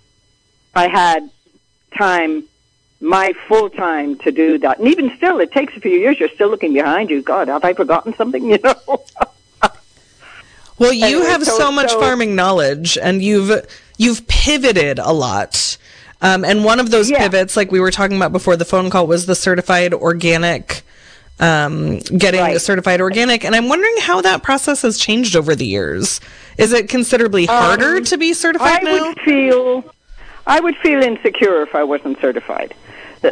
[0.76, 1.28] I had
[1.98, 2.44] time,
[3.00, 4.78] my full time to do that.
[4.78, 6.20] And even still, it takes a few years.
[6.20, 7.20] You're still looking behind you.
[7.20, 8.44] God, have I forgotten something?
[8.48, 8.76] You know.
[10.78, 13.66] Well, you Anyway, have so, so- much so- farming knowledge, and you've
[13.98, 15.78] you've pivoted a lot.
[16.22, 17.18] Um, and one of those Yeah.
[17.18, 20.82] pivots, like we were talking about before the phone call, was the certified organic,
[21.40, 22.60] um, getting Right.
[22.60, 23.44] certified organic.
[23.44, 26.20] And I'm wondering how that process has changed over the years.
[26.58, 29.06] Is it considerably harder to be certified Um, I now?
[29.08, 29.84] would feel,
[30.46, 32.72] I would feel insecure if I wasn't certified.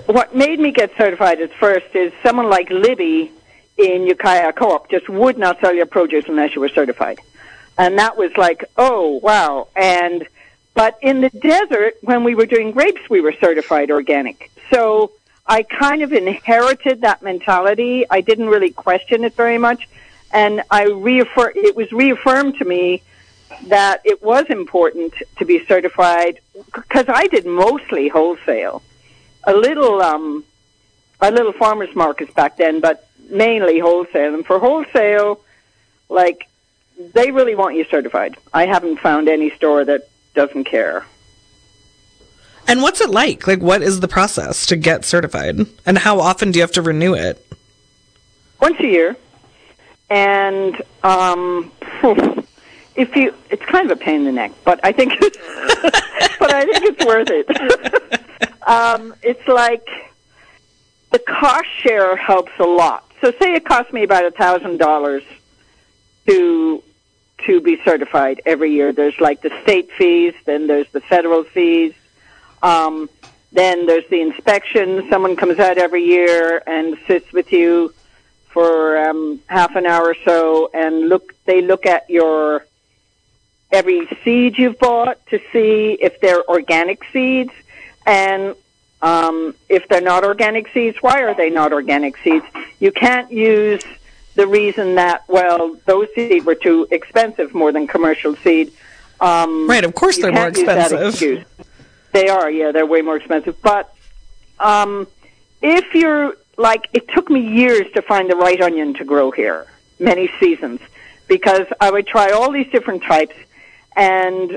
[0.06, 3.30] What made me get certified at first is someone like Libby
[3.78, 7.18] in Ukiah Co-op just would not sell your produce unless you were certified,
[7.78, 9.66] and that was like, oh wow.
[9.74, 10.26] And
[10.74, 14.50] but in the desert, when we were doing grapes, we were certified organic.
[14.72, 15.12] So
[15.46, 18.06] I kind of inherited that mentality.
[18.08, 19.88] I didn't really question it very much,
[20.32, 21.52] and I reaffirm.
[21.56, 23.02] It was reaffirmed to me
[23.66, 26.40] that it was important to be certified
[26.72, 28.82] because I did mostly wholesale,
[29.44, 30.44] a little um,
[31.20, 34.34] a little farmers markets back then, but mainly wholesale.
[34.34, 35.40] And for wholesale,
[36.08, 36.46] like
[37.14, 38.36] they really want you certified.
[38.52, 41.04] I haven't found any store that doesn't care.
[42.68, 43.46] and what's it like?
[43.46, 45.58] Like, what is the process to get certified?
[45.84, 47.44] And how often do you have to renew it?
[48.60, 49.16] once a year,
[50.10, 51.72] and um,
[52.94, 56.64] if you, it's kind of a pain in the neck, but I think, but I
[56.64, 58.52] think it's worth it.
[58.68, 59.86] um, it's like
[61.10, 63.10] the cost share helps a lot.
[63.20, 65.22] So, say it costs me about a thousand dollars
[66.26, 66.82] to
[67.46, 68.92] to be certified every year.
[68.92, 71.94] There's like the state fees, then there's the federal fees.
[72.62, 73.08] Um,
[73.52, 75.08] Then there's the inspection.
[75.10, 77.92] Someone comes out every year and sits with you
[78.54, 81.34] for um, half an hour or so, and look.
[81.46, 82.64] They look at your
[83.72, 87.52] every seed you've bought to see if they're organic seeds,
[88.06, 88.54] and
[89.02, 92.46] um, if they're not organic seeds, why are they not organic seeds?
[92.78, 93.82] You can't use
[94.40, 98.72] the reason that well, those seeds were too expensive more than commercial seed.
[99.20, 101.44] Um, right, of course they're more expensive.
[102.12, 103.60] They are, yeah, they're way more expensive.
[103.60, 103.94] But
[104.58, 105.06] um,
[105.60, 109.66] if you're like, it took me years to find the right onion to grow here,
[109.98, 110.80] many seasons,
[111.28, 113.36] because I would try all these different types,
[113.94, 114.56] and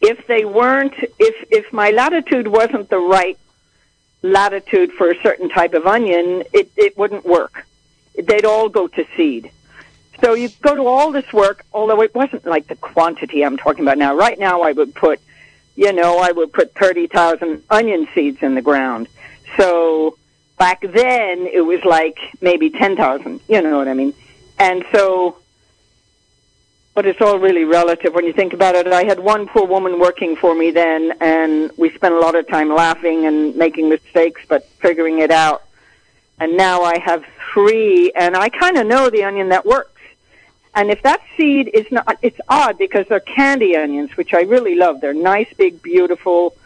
[0.00, 3.36] if they weren't, if if my latitude wasn't the right
[4.22, 7.66] latitude for a certain type of onion, it it wouldn't work.
[8.26, 9.50] They'd all go to seed.
[10.22, 13.82] So you go to all this work, although it wasn't like the quantity I'm talking
[13.82, 14.14] about now.
[14.14, 15.18] Right now, I would put,
[15.76, 19.08] you know, I would put 30,000 onion seeds in the ground.
[19.56, 20.18] So
[20.58, 24.12] back then, it was like maybe 10,000, you know what I mean?
[24.58, 25.36] And so,
[26.94, 28.86] but it's all really relative when you think about it.
[28.88, 32.46] I had one poor woman working for me then, and we spent a lot of
[32.46, 35.62] time laughing and making mistakes, but figuring it out.
[36.40, 37.22] And now I have
[37.52, 40.00] three, and I kind of know the onion that works.
[40.74, 44.74] And if that seed is not, it's odd because they're candy onions, which I really
[44.74, 45.00] love.
[45.00, 46.56] They're nice, big, beautiful,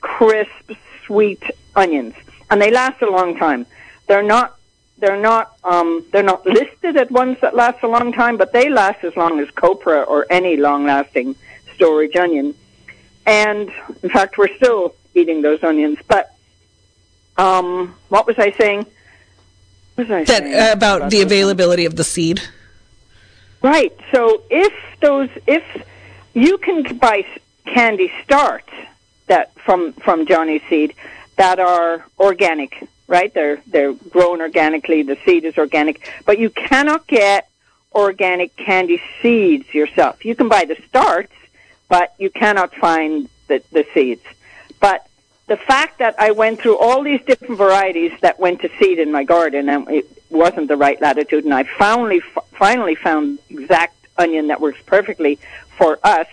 [0.00, 0.72] crisp,
[1.04, 1.42] sweet
[1.76, 2.14] onions,
[2.50, 3.66] and they last a long time.
[4.06, 4.56] They're not,
[4.98, 8.68] they're not, um, they're not listed at ones that last a long time, but they
[8.70, 11.36] last as long as copra or any long-lasting
[11.74, 12.54] storage onion.
[13.26, 13.70] And
[14.02, 15.98] in fact, we're still eating those onions.
[16.08, 16.34] But
[17.36, 18.86] um, what was I saying?
[20.08, 22.40] What was I that, saying uh, about, about the availability of the seed.
[23.62, 23.96] Right.
[24.12, 25.64] So if those, if
[26.34, 27.26] you can buy
[27.66, 28.70] candy starts
[29.26, 30.94] that from from Johnny Seed
[31.36, 33.32] that are organic, right?
[33.32, 35.02] They're they're grown organically.
[35.02, 37.48] The seed is organic, but you cannot get
[37.92, 40.24] organic candy seeds yourself.
[40.24, 41.32] You can buy the starts,
[41.88, 44.22] but you cannot find the the seeds.
[44.80, 45.06] But
[45.50, 49.10] the fact that I went through all these different varieties that went to seed in
[49.10, 52.20] my garden, and it wasn't the right latitude, and I finally
[52.52, 55.40] finally found exact onion that works perfectly
[55.76, 56.28] for us.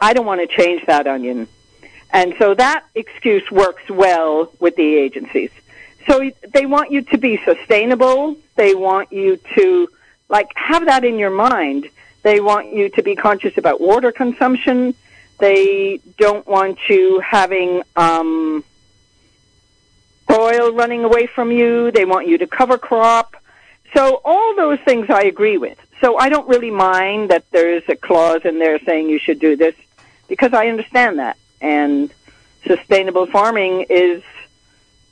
[0.00, 1.48] I don't want to change that onion,
[2.14, 5.50] and so that excuse works well with the agencies.
[6.08, 8.38] So they want you to be sustainable.
[8.56, 9.86] They want you to
[10.30, 11.90] like have that in your mind.
[12.22, 14.94] They want you to be conscious about water consumption
[15.40, 18.64] they don't want you having um,
[20.30, 21.90] soil running away from you.
[21.90, 23.36] They want you to cover crop.
[23.94, 25.78] So all those things I agree with.
[26.00, 29.56] So I don't really mind that there's a clause in there saying you should do
[29.56, 29.74] this
[30.28, 31.36] because I understand that.
[31.60, 32.12] And
[32.66, 34.22] sustainable farming is,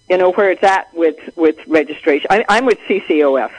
[0.08, 2.28] you know, where it's at with, with registration.
[2.30, 3.50] I, I'm with CCOF.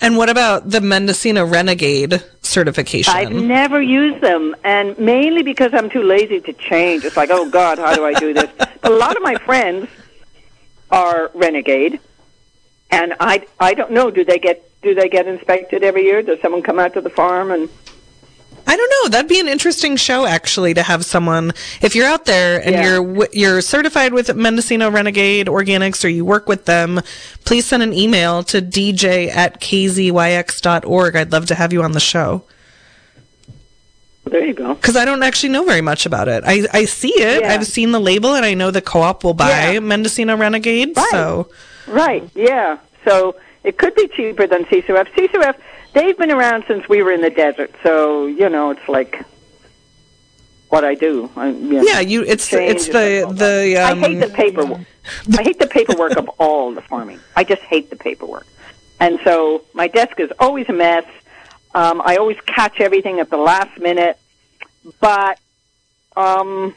[0.00, 3.14] And what about the Mendocino Renegade certification?
[3.14, 7.04] I've never used them, and mainly because I'm too lazy to change.
[7.04, 8.50] It's like, oh God, how do I do this?
[8.82, 9.88] a lot of my friends
[10.90, 12.00] are Renegade,
[12.90, 14.10] and I I don't know.
[14.10, 16.22] Do they get do they get inspected every year?
[16.22, 17.68] Does someone come out to the farm and
[18.66, 19.08] I don't know.
[19.10, 21.52] That'd be an interesting show, actually, to have someone.
[21.82, 22.84] If you're out there and yeah.
[22.84, 27.00] you're you're certified with Mendocino Renegade Organics, or you work with them,
[27.44, 31.16] please send an email to dj at kzyx.org.
[31.16, 32.44] I'd love to have you on the show.
[34.24, 34.74] There you go.
[34.74, 36.44] Because I don't actually know very much about it.
[36.46, 37.42] I, I see it.
[37.42, 37.52] Yeah.
[37.52, 39.80] I've seen the label, and I know the co-op will buy yeah.
[39.80, 40.96] Mendocino Renegade.
[40.96, 41.08] Right.
[41.10, 41.50] So,
[41.88, 42.78] right, yeah.
[43.04, 45.08] So it could be cheaper than CCOF.
[45.14, 45.56] CCOF
[45.92, 49.24] they've been around since we were in the desert, so you know it's like
[50.68, 51.30] what I do.
[51.36, 52.22] I, you know, yeah, you.
[52.22, 53.76] It's it's the the.
[53.76, 54.80] Um, I hate the paperwork.
[55.36, 57.20] I hate the paperwork of all the farming.
[57.36, 58.46] I just hate the paperwork,
[58.98, 61.04] and so my desk is always a mess.
[61.74, 64.18] Um, I always catch everything at the last minute,
[65.00, 65.38] but
[66.16, 66.74] um,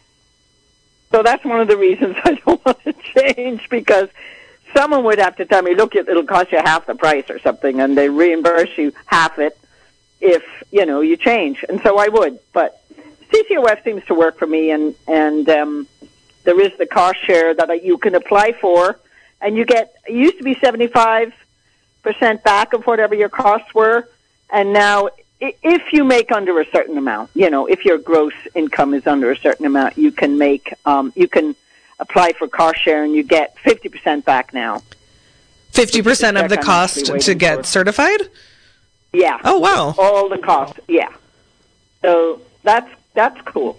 [1.12, 4.10] so that's one of the reasons I don't want to change because
[4.76, 7.80] someone would have to tell me, look, it'll cost you half the price or something,
[7.80, 9.58] and they reimburse you half it
[10.22, 11.64] if you know you change.
[11.68, 12.82] And so I would, but
[13.32, 15.88] CCOF seems to work for me, and and um,
[16.44, 19.00] there is the cost share that you can apply for,
[19.42, 19.96] and you get.
[20.08, 21.34] It used to be seventy five
[22.02, 24.08] percent back of whatever your costs were,
[24.52, 28.94] and now if you make under a certain amount, you know, if your gross income
[28.94, 31.56] is under a certain amount, you can make um, you can
[32.00, 34.82] apply for car share and you get 50% back now.
[35.74, 37.64] 50% of the cost to get for.
[37.64, 38.22] certified?
[39.12, 39.40] Yeah.
[39.44, 39.96] Oh, wow.
[39.98, 41.10] All the cost, yeah.
[42.02, 43.78] So that's that's cool.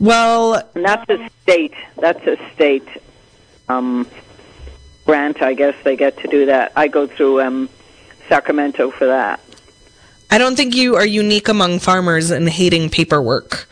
[0.00, 1.74] Well, and that's a state.
[1.96, 2.86] That's a state
[3.68, 4.06] um,
[5.04, 6.72] grant, I guess they get to do that.
[6.76, 7.68] I go through um,
[8.28, 9.40] Sacramento for that.
[10.30, 13.68] I don't think you are unique among farmers in hating paperwork.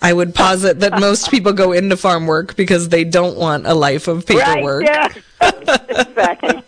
[0.00, 3.74] I would posit that most people go into farm work because they don't want a
[3.74, 4.86] life of paperwork.
[4.86, 5.76] Right, yeah.
[5.88, 6.62] exactly.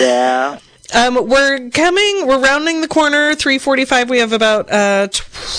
[0.00, 0.58] yeah.
[0.94, 2.26] Um, we're coming.
[2.26, 3.34] We're rounding the corner.
[3.34, 4.10] Three forty-five.
[4.10, 5.08] We have about uh,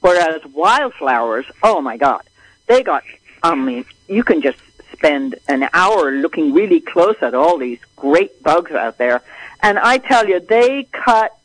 [0.00, 2.22] Whereas wildflowers, oh my God,
[2.66, 3.04] they got.
[3.42, 4.58] I mean, you can just
[4.92, 9.22] spend an hour looking really close at all these great bugs out there,
[9.62, 11.35] and I tell you, they cut.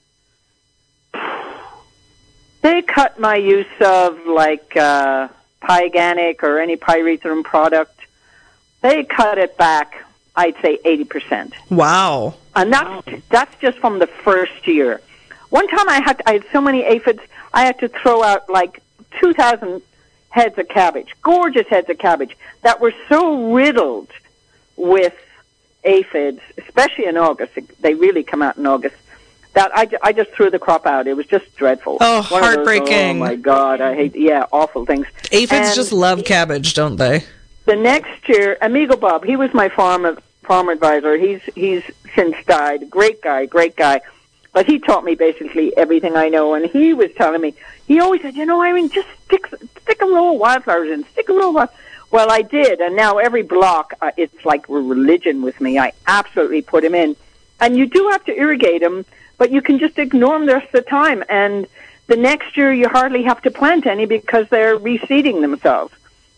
[2.61, 5.29] They cut my use of like uh,
[5.61, 7.99] Pyganic or any pyrethrum product.
[8.81, 10.05] They cut it back
[10.35, 11.53] I'd say 80%.
[11.69, 12.35] Wow.
[12.55, 15.01] And that's, that's just from the first year.
[15.49, 17.19] One time I had, I had so many aphids,
[17.53, 18.81] I had to throw out like
[19.19, 19.81] 2,000
[20.29, 24.09] heads of cabbage, gorgeous heads of cabbage that were so riddled
[24.77, 25.15] with
[25.83, 27.57] aphids, especially in August.
[27.81, 28.95] They really come out in August.
[29.53, 31.07] That I, I just threw the crop out.
[31.07, 31.97] It was just dreadful.
[31.99, 33.19] Oh, One heartbreaking!
[33.19, 34.15] Those, oh my God, I hate.
[34.15, 35.07] Yeah, awful things.
[35.31, 37.25] Aphids and just love cabbage, don't they?
[37.65, 41.17] The next year, Amigo Bob, he was my farm farm advisor.
[41.17, 41.83] He's he's
[42.15, 42.89] since died.
[42.89, 44.01] Great guy, great guy.
[44.53, 47.53] But he taught me basically everything I know, and he was telling me.
[47.87, 49.47] He always said, "You know, I mean, just stick
[49.81, 51.69] stick a row of wildflowers in, stick a row of."
[52.11, 55.79] Well, I did, and now every block, uh, it's like a religion with me.
[55.79, 57.15] I absolutely put them in,
[57.61, 59.05] and you do have to irrigate them,
[59.41, 61.19] but you can just ignore them the rest of the time.
[61.27, 61.67] And
[62.07, 65.93] the next year, you hardly have to plant any because they're reseeding themselves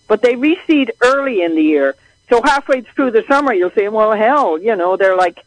[0.08, 1.96] but they reseed early in the year.
[2.30, 5.44] So halfway through the summer, you'll say, well, hell, you know, they're like,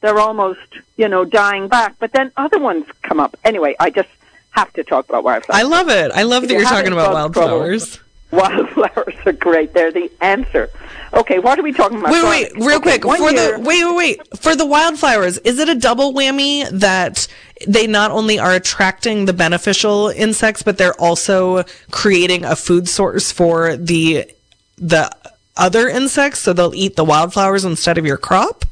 [0.00, 0.60] they're almost,
[0.96, 1.96] you know, dying back.
[1.98, 3.36] But then other ones come up.
[3.44, 4.08] Anyway, I just
[4.50, 5.62] have to talk about wildflowers.
[5.62, 6.10] I love it.
[6.12, 8.00] I love that you're talking about wildflowers.
[8.30, 9.72] Wildflowers are great.
[9.72, 10.70] They're the answer.
[11.12, 12.12] Okay, what are we talking about?
[12.12, 13.18] Wait, wait, real okay, quick.
[13.18, 14.38] For year, the wait, wait, wait.
[14.38, 17.26] For the wildflowers, is it a double whammy that
[17.66, 23.32] they not only are attracting the beneficial insects, but they're also creating a food source
[23.32, 24.30] for the
[24.78, 25.10] the
[25.56, 28.64] other insects, so they'll eat the wildflowers instead of your crop?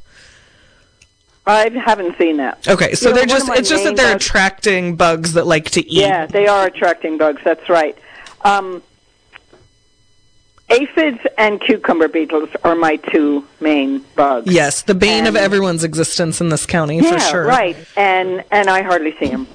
[1.47, 2.69] I haven't seen that.
[2.69, 5.81] Okay, so you they're just it's just that they're bugs, attracting bugs that like to
[5.81, 6.03] eat.
[6.03, 7.41] Yeah, they are attracting bugs.
[7.43, 7.97] That's right.
[8.43, 8.83] Um,
[10.71, 14.53] Aphids and cucumber beetles are my two main bugs.
[14.53, 17.45] Yes, the bane and, of everyone's existence in this county yeah, for sure.
[17.47, 17.77] right.
[17.97, 19.47] And and I hardly see them.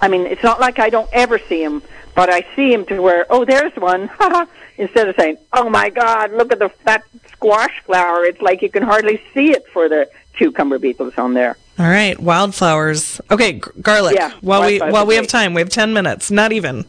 [0.00, 1.82] I mean, it's not like I don't ever see them,
[2.16, 4.10] but I see them to where oh, there's one.
[4.76, 8.70] Instead of saying, "Oh my God, look at the fat squash flower," it's like you
[8.70, 11.56] can hardly see it for the cucumber beetles on there.
[11.78, 13.20] All right, wildflowers.
[13.30, 14.16] Okay, g- garlic.
[14.16, 16.32] Yeah, while we while we have time, we have ten minutes.
[16.32, 16.84] Not even.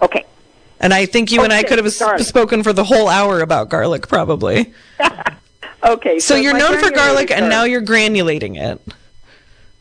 [0.00, 0.24] Okay.
[0.82, 3.40] And I think you okay, and I could have sp- spoken for the whole hour
[3.40, 4.74] about garlic, probably.
[5.84, 6.18] okay.
[6.18, 8.80] So, so you're known for garlic, and now you're granulating it.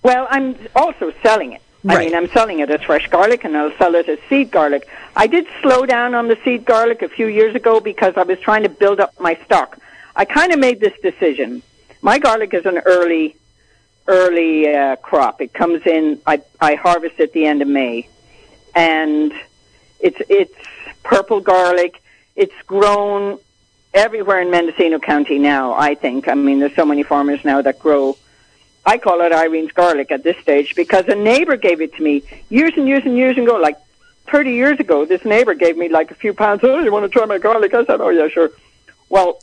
[0.04, 1.62] Well, I'm also selling it.
[1.84, 1.98] Right.
[1.98, 4.88] I mean, I'm selling it as fresh garlic, and I'll sell it as seed garlic.
[5.16, 8.40] I did slow down on the seed garlic a few years ago because I was
[8.40, 9.80] trying to build up my stock.
[10.16, 11.64] I kind of made this decision.
[12.04, 13.36] My garlic is an early
[14.08, 15.42] early uh, crop.
[15.42, 16.22] It comes in.
[16.28, 18.08] I I harvest at the end of May,
[18.76, 19.34] and
[20.02, 20.54] it's it's
[21.04, 22.02] purple garlic.
[22.36, 23.40] It's grown
[23.94, 25.74] everywhere in Mendocino County now.
[25.74, 26.28] I think.
[26.28, 28.18] I mean, there's so many farmers now that grow.
[28.86, 32.24] I call it Irene's garlic at this stage because a neighbor gave it to me
[32.50, 33.78] years and years and years ago, like
[34.32, 35.06] 30 years ago.
[35.06, 36.62] This neighbor gave me like a few pounds.
[36.64, 37.74] Oh, you want to try my garlic?
[37.76, 38.50] I said, oh yeah, sure.
[39.10, 39.40] Well,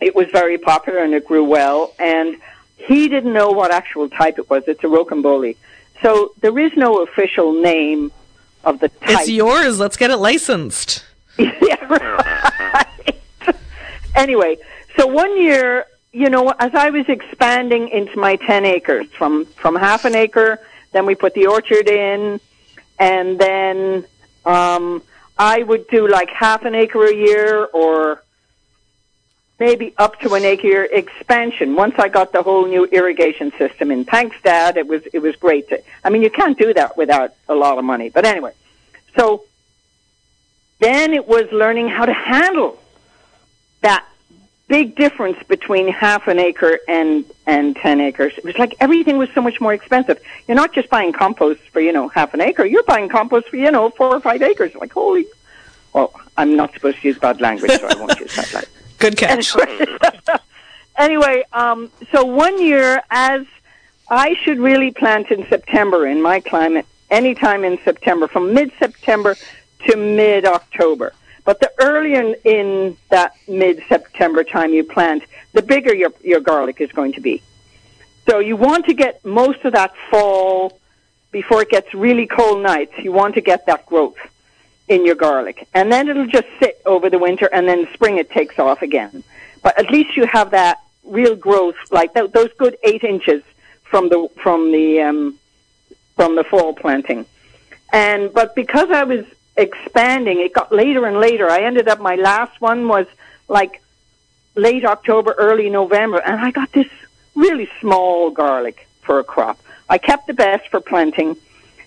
[0.00, 2.36] it was very popular and it grew well, and
[2.76, 4.64] he didn't know what actual type it was.
[4.66, 5.56] It's a rocambole.
[6.02, 8.12] So there is no official name
[8.64, 9.20] of the type.
[9.20, 9.78] It's yours.
[9.78, 11.04] Let's get it licensed.
[11.38, 12.86] yeah, right.
[14.14, 14.58] anyway,
[14.96, 19.76] so one year, you know, as I was expanding into my 10 acres from, from
[19.76, 20.60] half an acre,
[20.92, 22.40] then we put the orchard in,
[22.98, 24.04] and then,
[24.44, 25.02] um,
[25.38, 28.22] I would do like half an acre a year or
[29.60, 34.06] maybe up to an acre expansion once I got the whole new irrigation system in.
[34.06, 34.78] Thanks, Dad.
[34.78, 35.68] It was, it was great.
[35.68, 38.08] To, I mean, you can't do that without a lot of money.
[38.08, 38.54] But anyway,
[39.16, 39.44] so
[40.80, 42.80] then it was learning how to handle
[43.82, 44.06] that
[44.66, 48.32] big difference between half an acre and and 10 acres.
[48.38, 50.20] It was like everything was so much more expensive.
[50.48, 52.64] You're not just buying compost for, you know, half an acre.
[52.64, 54.74] You're buying compost for, you know, four or five acres.
[54.74, 55.26] Like, holy.
[55.92, 58.54] Well, I'm not supposed to use bad language, so I won't use that.
[58.54, 58.79] Language.
[59.00, 59.56] Good catch.
[59.56, 59.86] Anyway,
[60.98, 63.46] anyway um, so one year, as
[64.10, 69.36] I should really plant in September in my climate, anytime in September, from mid September
[69.86, 71.14] to mid October.
[71.46, 75.22] But the earlier in, in that mid September time you plant,
[75.54, 77.42] the bigger your, your garlic is going to be.
[78.28, 80.78] So you want to get most of that fall
[81.32, 82.92] before it gets really cold nights.
[82.98, 84.18] You want to get that growth
[84.90, 85.68] in your garlic.
[85.72, 89.22] And then it'll just sit over the winter and then spring it takes off again.
[89.62, 93.42] But at least you have that real growth, like th- those good eight inches
[93.84, 95.38] from the, from the, um,
[96.16, 97.24] from the fall planting.
[97.92, 99.24] And, but because I was
[99.56, 101.48] expanding, it got later and later.
[101.48, 103.06] I ended up, my last one was
[103.46, 103.80] like
[104.56, 106.88] late October, early November, and I got this
[107.36, 109.58] really small garlic for a crop.
[109.88, 111.36] I kept the best for planting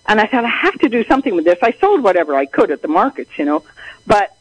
[0.05, 1.57] and I thought, I have to do something with this.
[1.61, 3.63] I sold whatever I could at the markets, you know,
[4.05, 4.35] but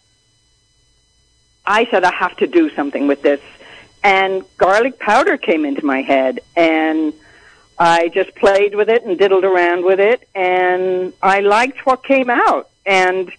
[1.65, 3.41] I said, I have to do something with this.
[4.03, 7.13] And garlic powder came into my head and
[7.79, 12.29] I just played with it and diddled around with it and I liked what came
[12.29, 12.69] out.
[12.85, 13.31] And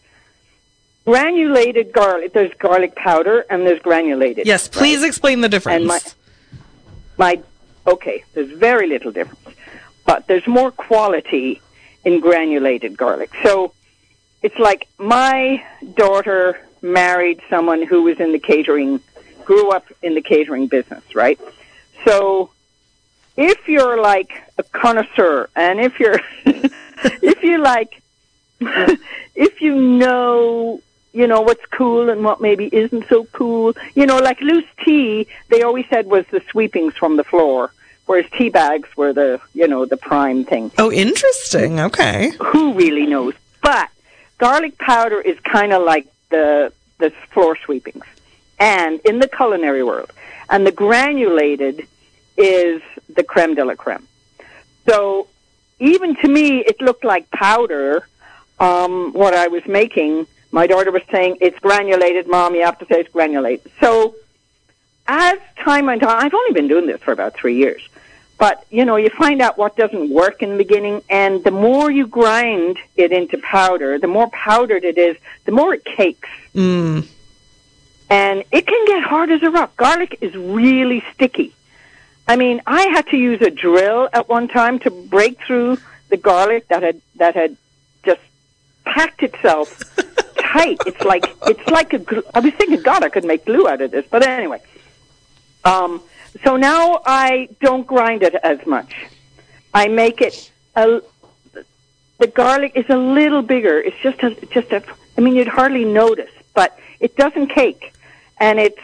[1.06, 4.48] granulated garlic, there's garlic powder and there's granulated.
[4.48, 5.08] Yes, please right?
[5.08, 5.80] explain the difference.
[5.80, 6.00] And my,
[7.18, 7.44] my,
[7.86, 9.58] okay, there's very little difference,
[10.06, 11.62] but there's more quality
[12.04, 13.32] in granulated garlic.
[13.44, 13.74] So
[14.42, 15.64] it's like my
[15.96, 19.00] daughter married someone who was in the catering,
[19.46, 21.40] grew up in the catering business, right?
[22.06, 22.52] So
[23.38, 28.02] if you're like a connoisseur and if you're, if you like,
[28.60, 30.82] if you know,
[31.14, 35.28] you know, what's cool and what maybe isn't so cool, you know, like loose tea,
[35.50, 37.72] they always said was the sweepings from the floor
[38.06, 40.72] whereas tea bags were the you know the prime thing.
[40.78, 41.80] Oh, interesting.
[41.80, 42.32] Okay.
[42.52, 43.34] Who really knows?
[43.62, 43.90] But
[44.38, 48.06] garlic powder is kind of like the the floor sweepings,
[48.60, 50.12] and in the culinary world,
[50.50, 51.88] and the granulated
[52.38, 54.08] is the creme de la creme.
[54.88, 55.28] So
[55.80, 58.08] even to me, it looked like powder.
[58.60, 62.56] Um, what I was making, my daughter was saying, "It's granulated, mom.
[62.56, 64.16] You have to say it's granulated." So
[65.08, 67.82] as time went on, I've only been doing this for about three years.
[68.38, 71.90] But, you know, you find out what doesn't work in the beginning, and the more
[71.92, 76.30] you grind it into powder, the more powdered it is, the more it cakes.
[76.54, 77.08] Mm.
[78.10, 79.76] And it can get hard as a rock.
[79.78, 81.54] Garlic is really sticky.
[82.28, 85.78] I mean, I had to use a drill at one time to break through
[86.10, 87.58] the garlic that had that had
[88.06, 88.22] just
[88.86, 89.96] packed itself
[90.38, 90.78] tight.
[90.86, 92.24] It's like it's like a.
[92.34, 94.06] I was thinking, God, I could make glue out of this.
[94.10, 94.62] But anyway,
[95.64, 96.02] um,
[96.44, 98.94] so now I don't grind it as much.
[99.74, 101.02] I make it a,
[102.20, 103.80] the garlic is a little bigger.
[103.80, 104.84] It's just a, just a,
[105.18, 107.94] I mean, you'd hardly notice, but it doesn't cake.
[108.40, 108.82] And it's,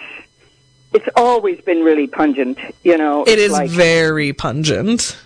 [0.93, 3.23] it's always been really pungent, you know.
[3.25, 5.17] It is like, very pungent.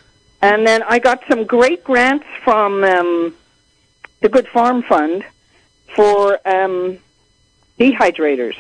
[0.42, 3.36] And then I got some great grants from um,
[4.22, 5.24] the Good Farm Fund
[5.96, 7.00] for um,
[7.80, 8.56] dehydrators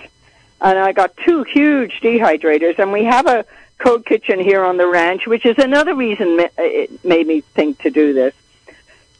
[0.63, 3.45] and I got two huge dehydrators, and we have a
[3.77, 7.79] cold kitchen here on the ranch, which is another reason uh, it made me think
[7.79, 8.33] to do this.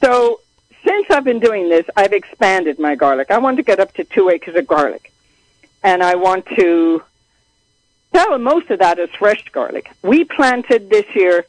[0.01, 0.39] So
[0.85, 3.29] since I've been doing this, I've expanded my garlic.
[3.29, 5.11] I want to get up to two acres of garlic,
[5.83, 7.03] and I want to
[8.13, 9.91] sell most of that as fresh garlic.
[10.01, 11.45] We planted this year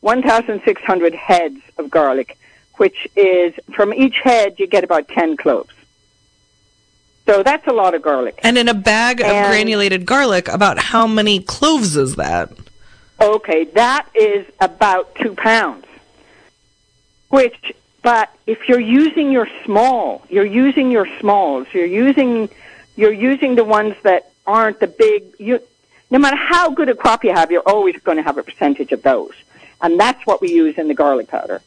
[0.00, 2.36] 1,600 heads of garlic,
[2.76, 5.72] which is from each head you get about 10 cloves.
[7.28, 8.40] So that's a lot of garlic.
[8.42, 12.50] And in a bag of granulated garlic, about how many cloves is that?
[13.20, 15.84] Okay, that is about two pounds.
[17.28, 21.66] Which, but if you're using your small, you're using your smalls.
[21.74, 22.48] You're using,
[22.96, 25.24] you're using the ones that aren't the big.
[25.38, 25.60] You,
[26.10, 28.92] no matter how good a crop you have, you're always going to have a percentage
[28.92, 29.34] of those,
[29.82, 31.60] and that's what we use in the garlic powder.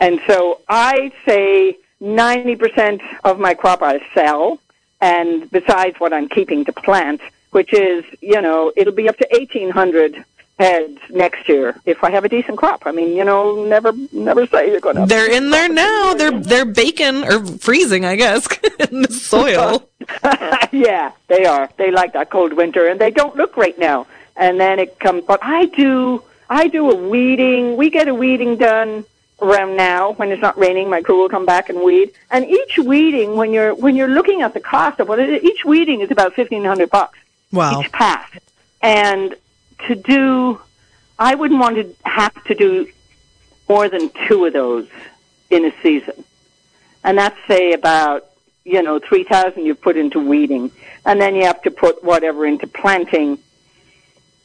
[0.00, 4.58] And so I say 90% of my crop I sell,
[5.02, 9.26] and besides what I'm keeping to plant, which is, you know, it'll be up to
[9.30, 10.24] 1,800
[10.58, 12.84] heads next year if I have a decent crop.
[12.86, 15.06] I mean, you know, never, never say you're going to.
[15.06, 16.14] They're in there now.
[16.14, 18.46] They're they're baking or freezing, I guess,
[18.90, 19.88] in the soil.
[20.72, 21.68] yeah, they are.
[21.76, 24.06] They like that cold winter, and they don't look great now.
[24.36, 25.24] And then it comes.
[25.24, 26.22] But I do.
[26.48, 27.76] I do a weeding.
[27.76, 29.04] We get a weeding done
[29.42, 30.88] around now when it's not raining.
[30.88, 32.12] My crew will come back and weed.
[32.30, 35.42] And each weeding, when you're when you're looking at the cost of what it is,
[35.44, 37.18] each weeding is about fifteen hundred bucks
[37.52, 37.80] Wow.
[37.80, 38.28] each pass.
[38.80, 39.34] And
[39.88, 40.60] to do,
[41.18, 42.88] I wouldn't want to have to do
[43.68, 44.88] more than two of those
[45.50, 46.24] in a season.
[47.04, 48.26] And that's say about,
[48.64, 50.70] you know, 3,000 you put into weeding.
[51.04, 53.38] And then you have to put whatever into planting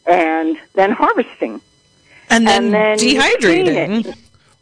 [0.05, 1.61] and then harvesting.
[2.29, 4.17] And then, And then dehydrating.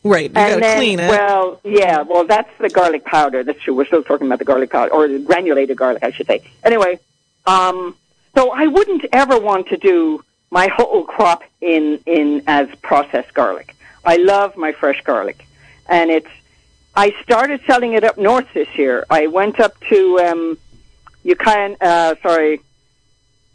[0.06, 0.30] Right.
[0.30, 1.10] You and gotta then, clean it.
[1.10, 3.44] well, yeah, well, that's the garlic powder.
[3.44, 3.74] That's true.
[3.74, 6.48] We're still talking about the garlic powder, or the granulated garlic, I should say.
[6.64, 7.00] Anyway,
[7.48, 7.98] um,
[8.36, 13.76] so I wouldn't ever want to do my whole crop in in as processed garlic.
[14.06, 15.44] I love my fresh garlic,
[15.90, 16.30] and it's.
[16.96, 19.06] I started selling it up north this year.
[19.10, 20.58] I went up to um,
[21.24, 22.62] Ukiah, uh, sorry,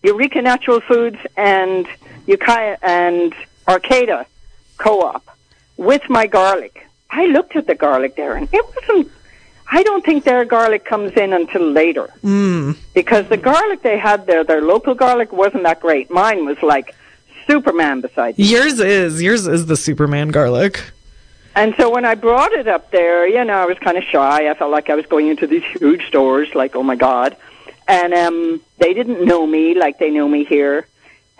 [0.02, 1.86] Eureka Natural Foods and
[2.26, 3.34] Ukiah and
[3.68, 4.26] Arcata
[4.78, 5.24] Co-op
[5.88, 6.74] with my garlic.
[7.10, 9.10] I looked at the garlic there, and it wasn't.
[9.72, 12.76] I don't think their garlic comes in until later Mm.
[13.00, 16.10] because the garlic they had there, their local garlic, wasn't that great.
[16.10, 16.94] Mine was like
[17.46, 18.44] Superman beside me.
[18.44, 20.74] Yours is yours is the Superman garlic.
[21.56, 24.48] And so when I brought it up there, you know, I was kind of shy.
[24.50, 27.30] I felt like I was going into these huge stores, like, oh my God.
[27.88, 30.86] And um, they didn't know me like they know me here.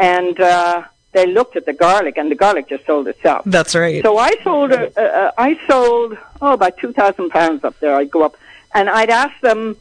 [0.01, 0.82] And uh,
[1.12, 3.42] they looked at the garlic, and the garlic just sold itself.
[3.46, 4.02] That's right.
[4.02, 7.96] So I sold, uh, uh, I sold, oh, about 2,000 pounds up there.
[7.96, 8.36] I'd go up,
[8.74, 9.76] and I'd ask them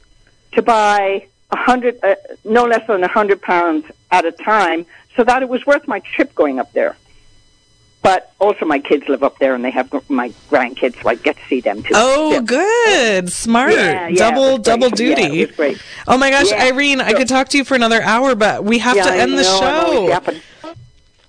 [0.54, 5.24] to buy a hundred, uh, no less than a hundred pounds at a time, so
[5.24, 6.96] that it was worth my trip going up there.
[8.02, 11.36] But also, my kids live up there, and they have my grandkids, so I get
[11.36, 11.92] to see them too.
[11.96, 12.40] Oh, Yeah.
[12.40, 14.90] good, smart, Yeah, yeah, double double.
[14.90, 15.52] Duty.
[16.08, 16.52] Oh my gosh.
[16.54, 19.34] Irene, I could talk to you for another hour, but we have to I end
[19.38, 20.32] the know, I'm show.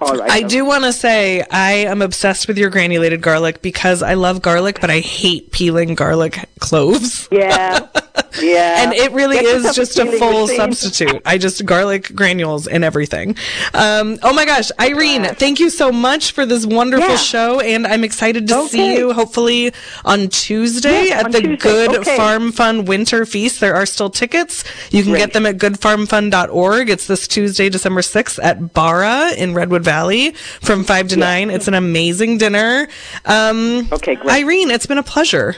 [0.00, 0.30] All right.
[0.30, 4.40] I do want to say I am obsessed with your granulated garlic because I love
[4.40, 7.28] garlic, but I hate peeling garlic cloves.
[7.30, 7.86] Yeah,
[8.40, 8.82] yeah.
[8.84, 11.22] And it really Get is just a full substitute.
[11.24, 13.36] I just garlic granules and everything.
[13.74, 17.16] Um, oh my gosh, Irene, thank you so much for this wonderful Yeah.
[17.16, 19.72] show, and I'm excited to see you hopefully
[20.04, 21.56] on Tuesday Yeah, at on the Tuesday.
[21.56, 22.16] Good Okay.
[22.16, 23.60] Farm Fund Winter Feast.
[23.60, 24.64] There are still tickets.
[24.90, 26.88] You can get them at goodfarmfund.org.
[26.90, 31.50] It's this Tuesday, December 6th at Barra in Redwood Valley from 5 to 9.
[31.50, 32.88] It's an amazing dinner.
[33.24, 34.30] Um, Okay, great.
[34.44, 35.56] Irene, it's been a pleasure.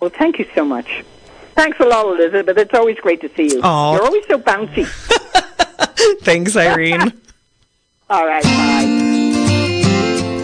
[0.00, 1.04] Well, thank you so much.
[1.56, 2.58] Thanks a lot, Elizabeth.
[2.58, 3.60] It's always great to see you.
[3.62, 3.94] Aw.
[3.94, 4.86] You're always so bouncy.
[6.22, 7.12] Thanks, Irene.
[8.10, 9.06] All right, bye.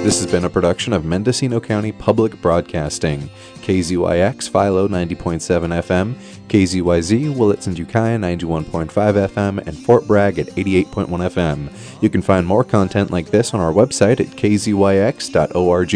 [0.02, 6.14] This has been a production of Mendocino County Public Broadcasting, KZYX Philo 90.7 FM,
[6.48, 12.02] KZYZ Willits and Ukiah 91.5 FM, and Fort Bragg at 88.1 FM.
[12.02, 15.94] You can find more content like this on our website at kzyx.org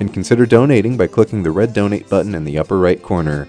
[0.00, 3.48] and consider donating by clicking the red donate button in the upper right corner.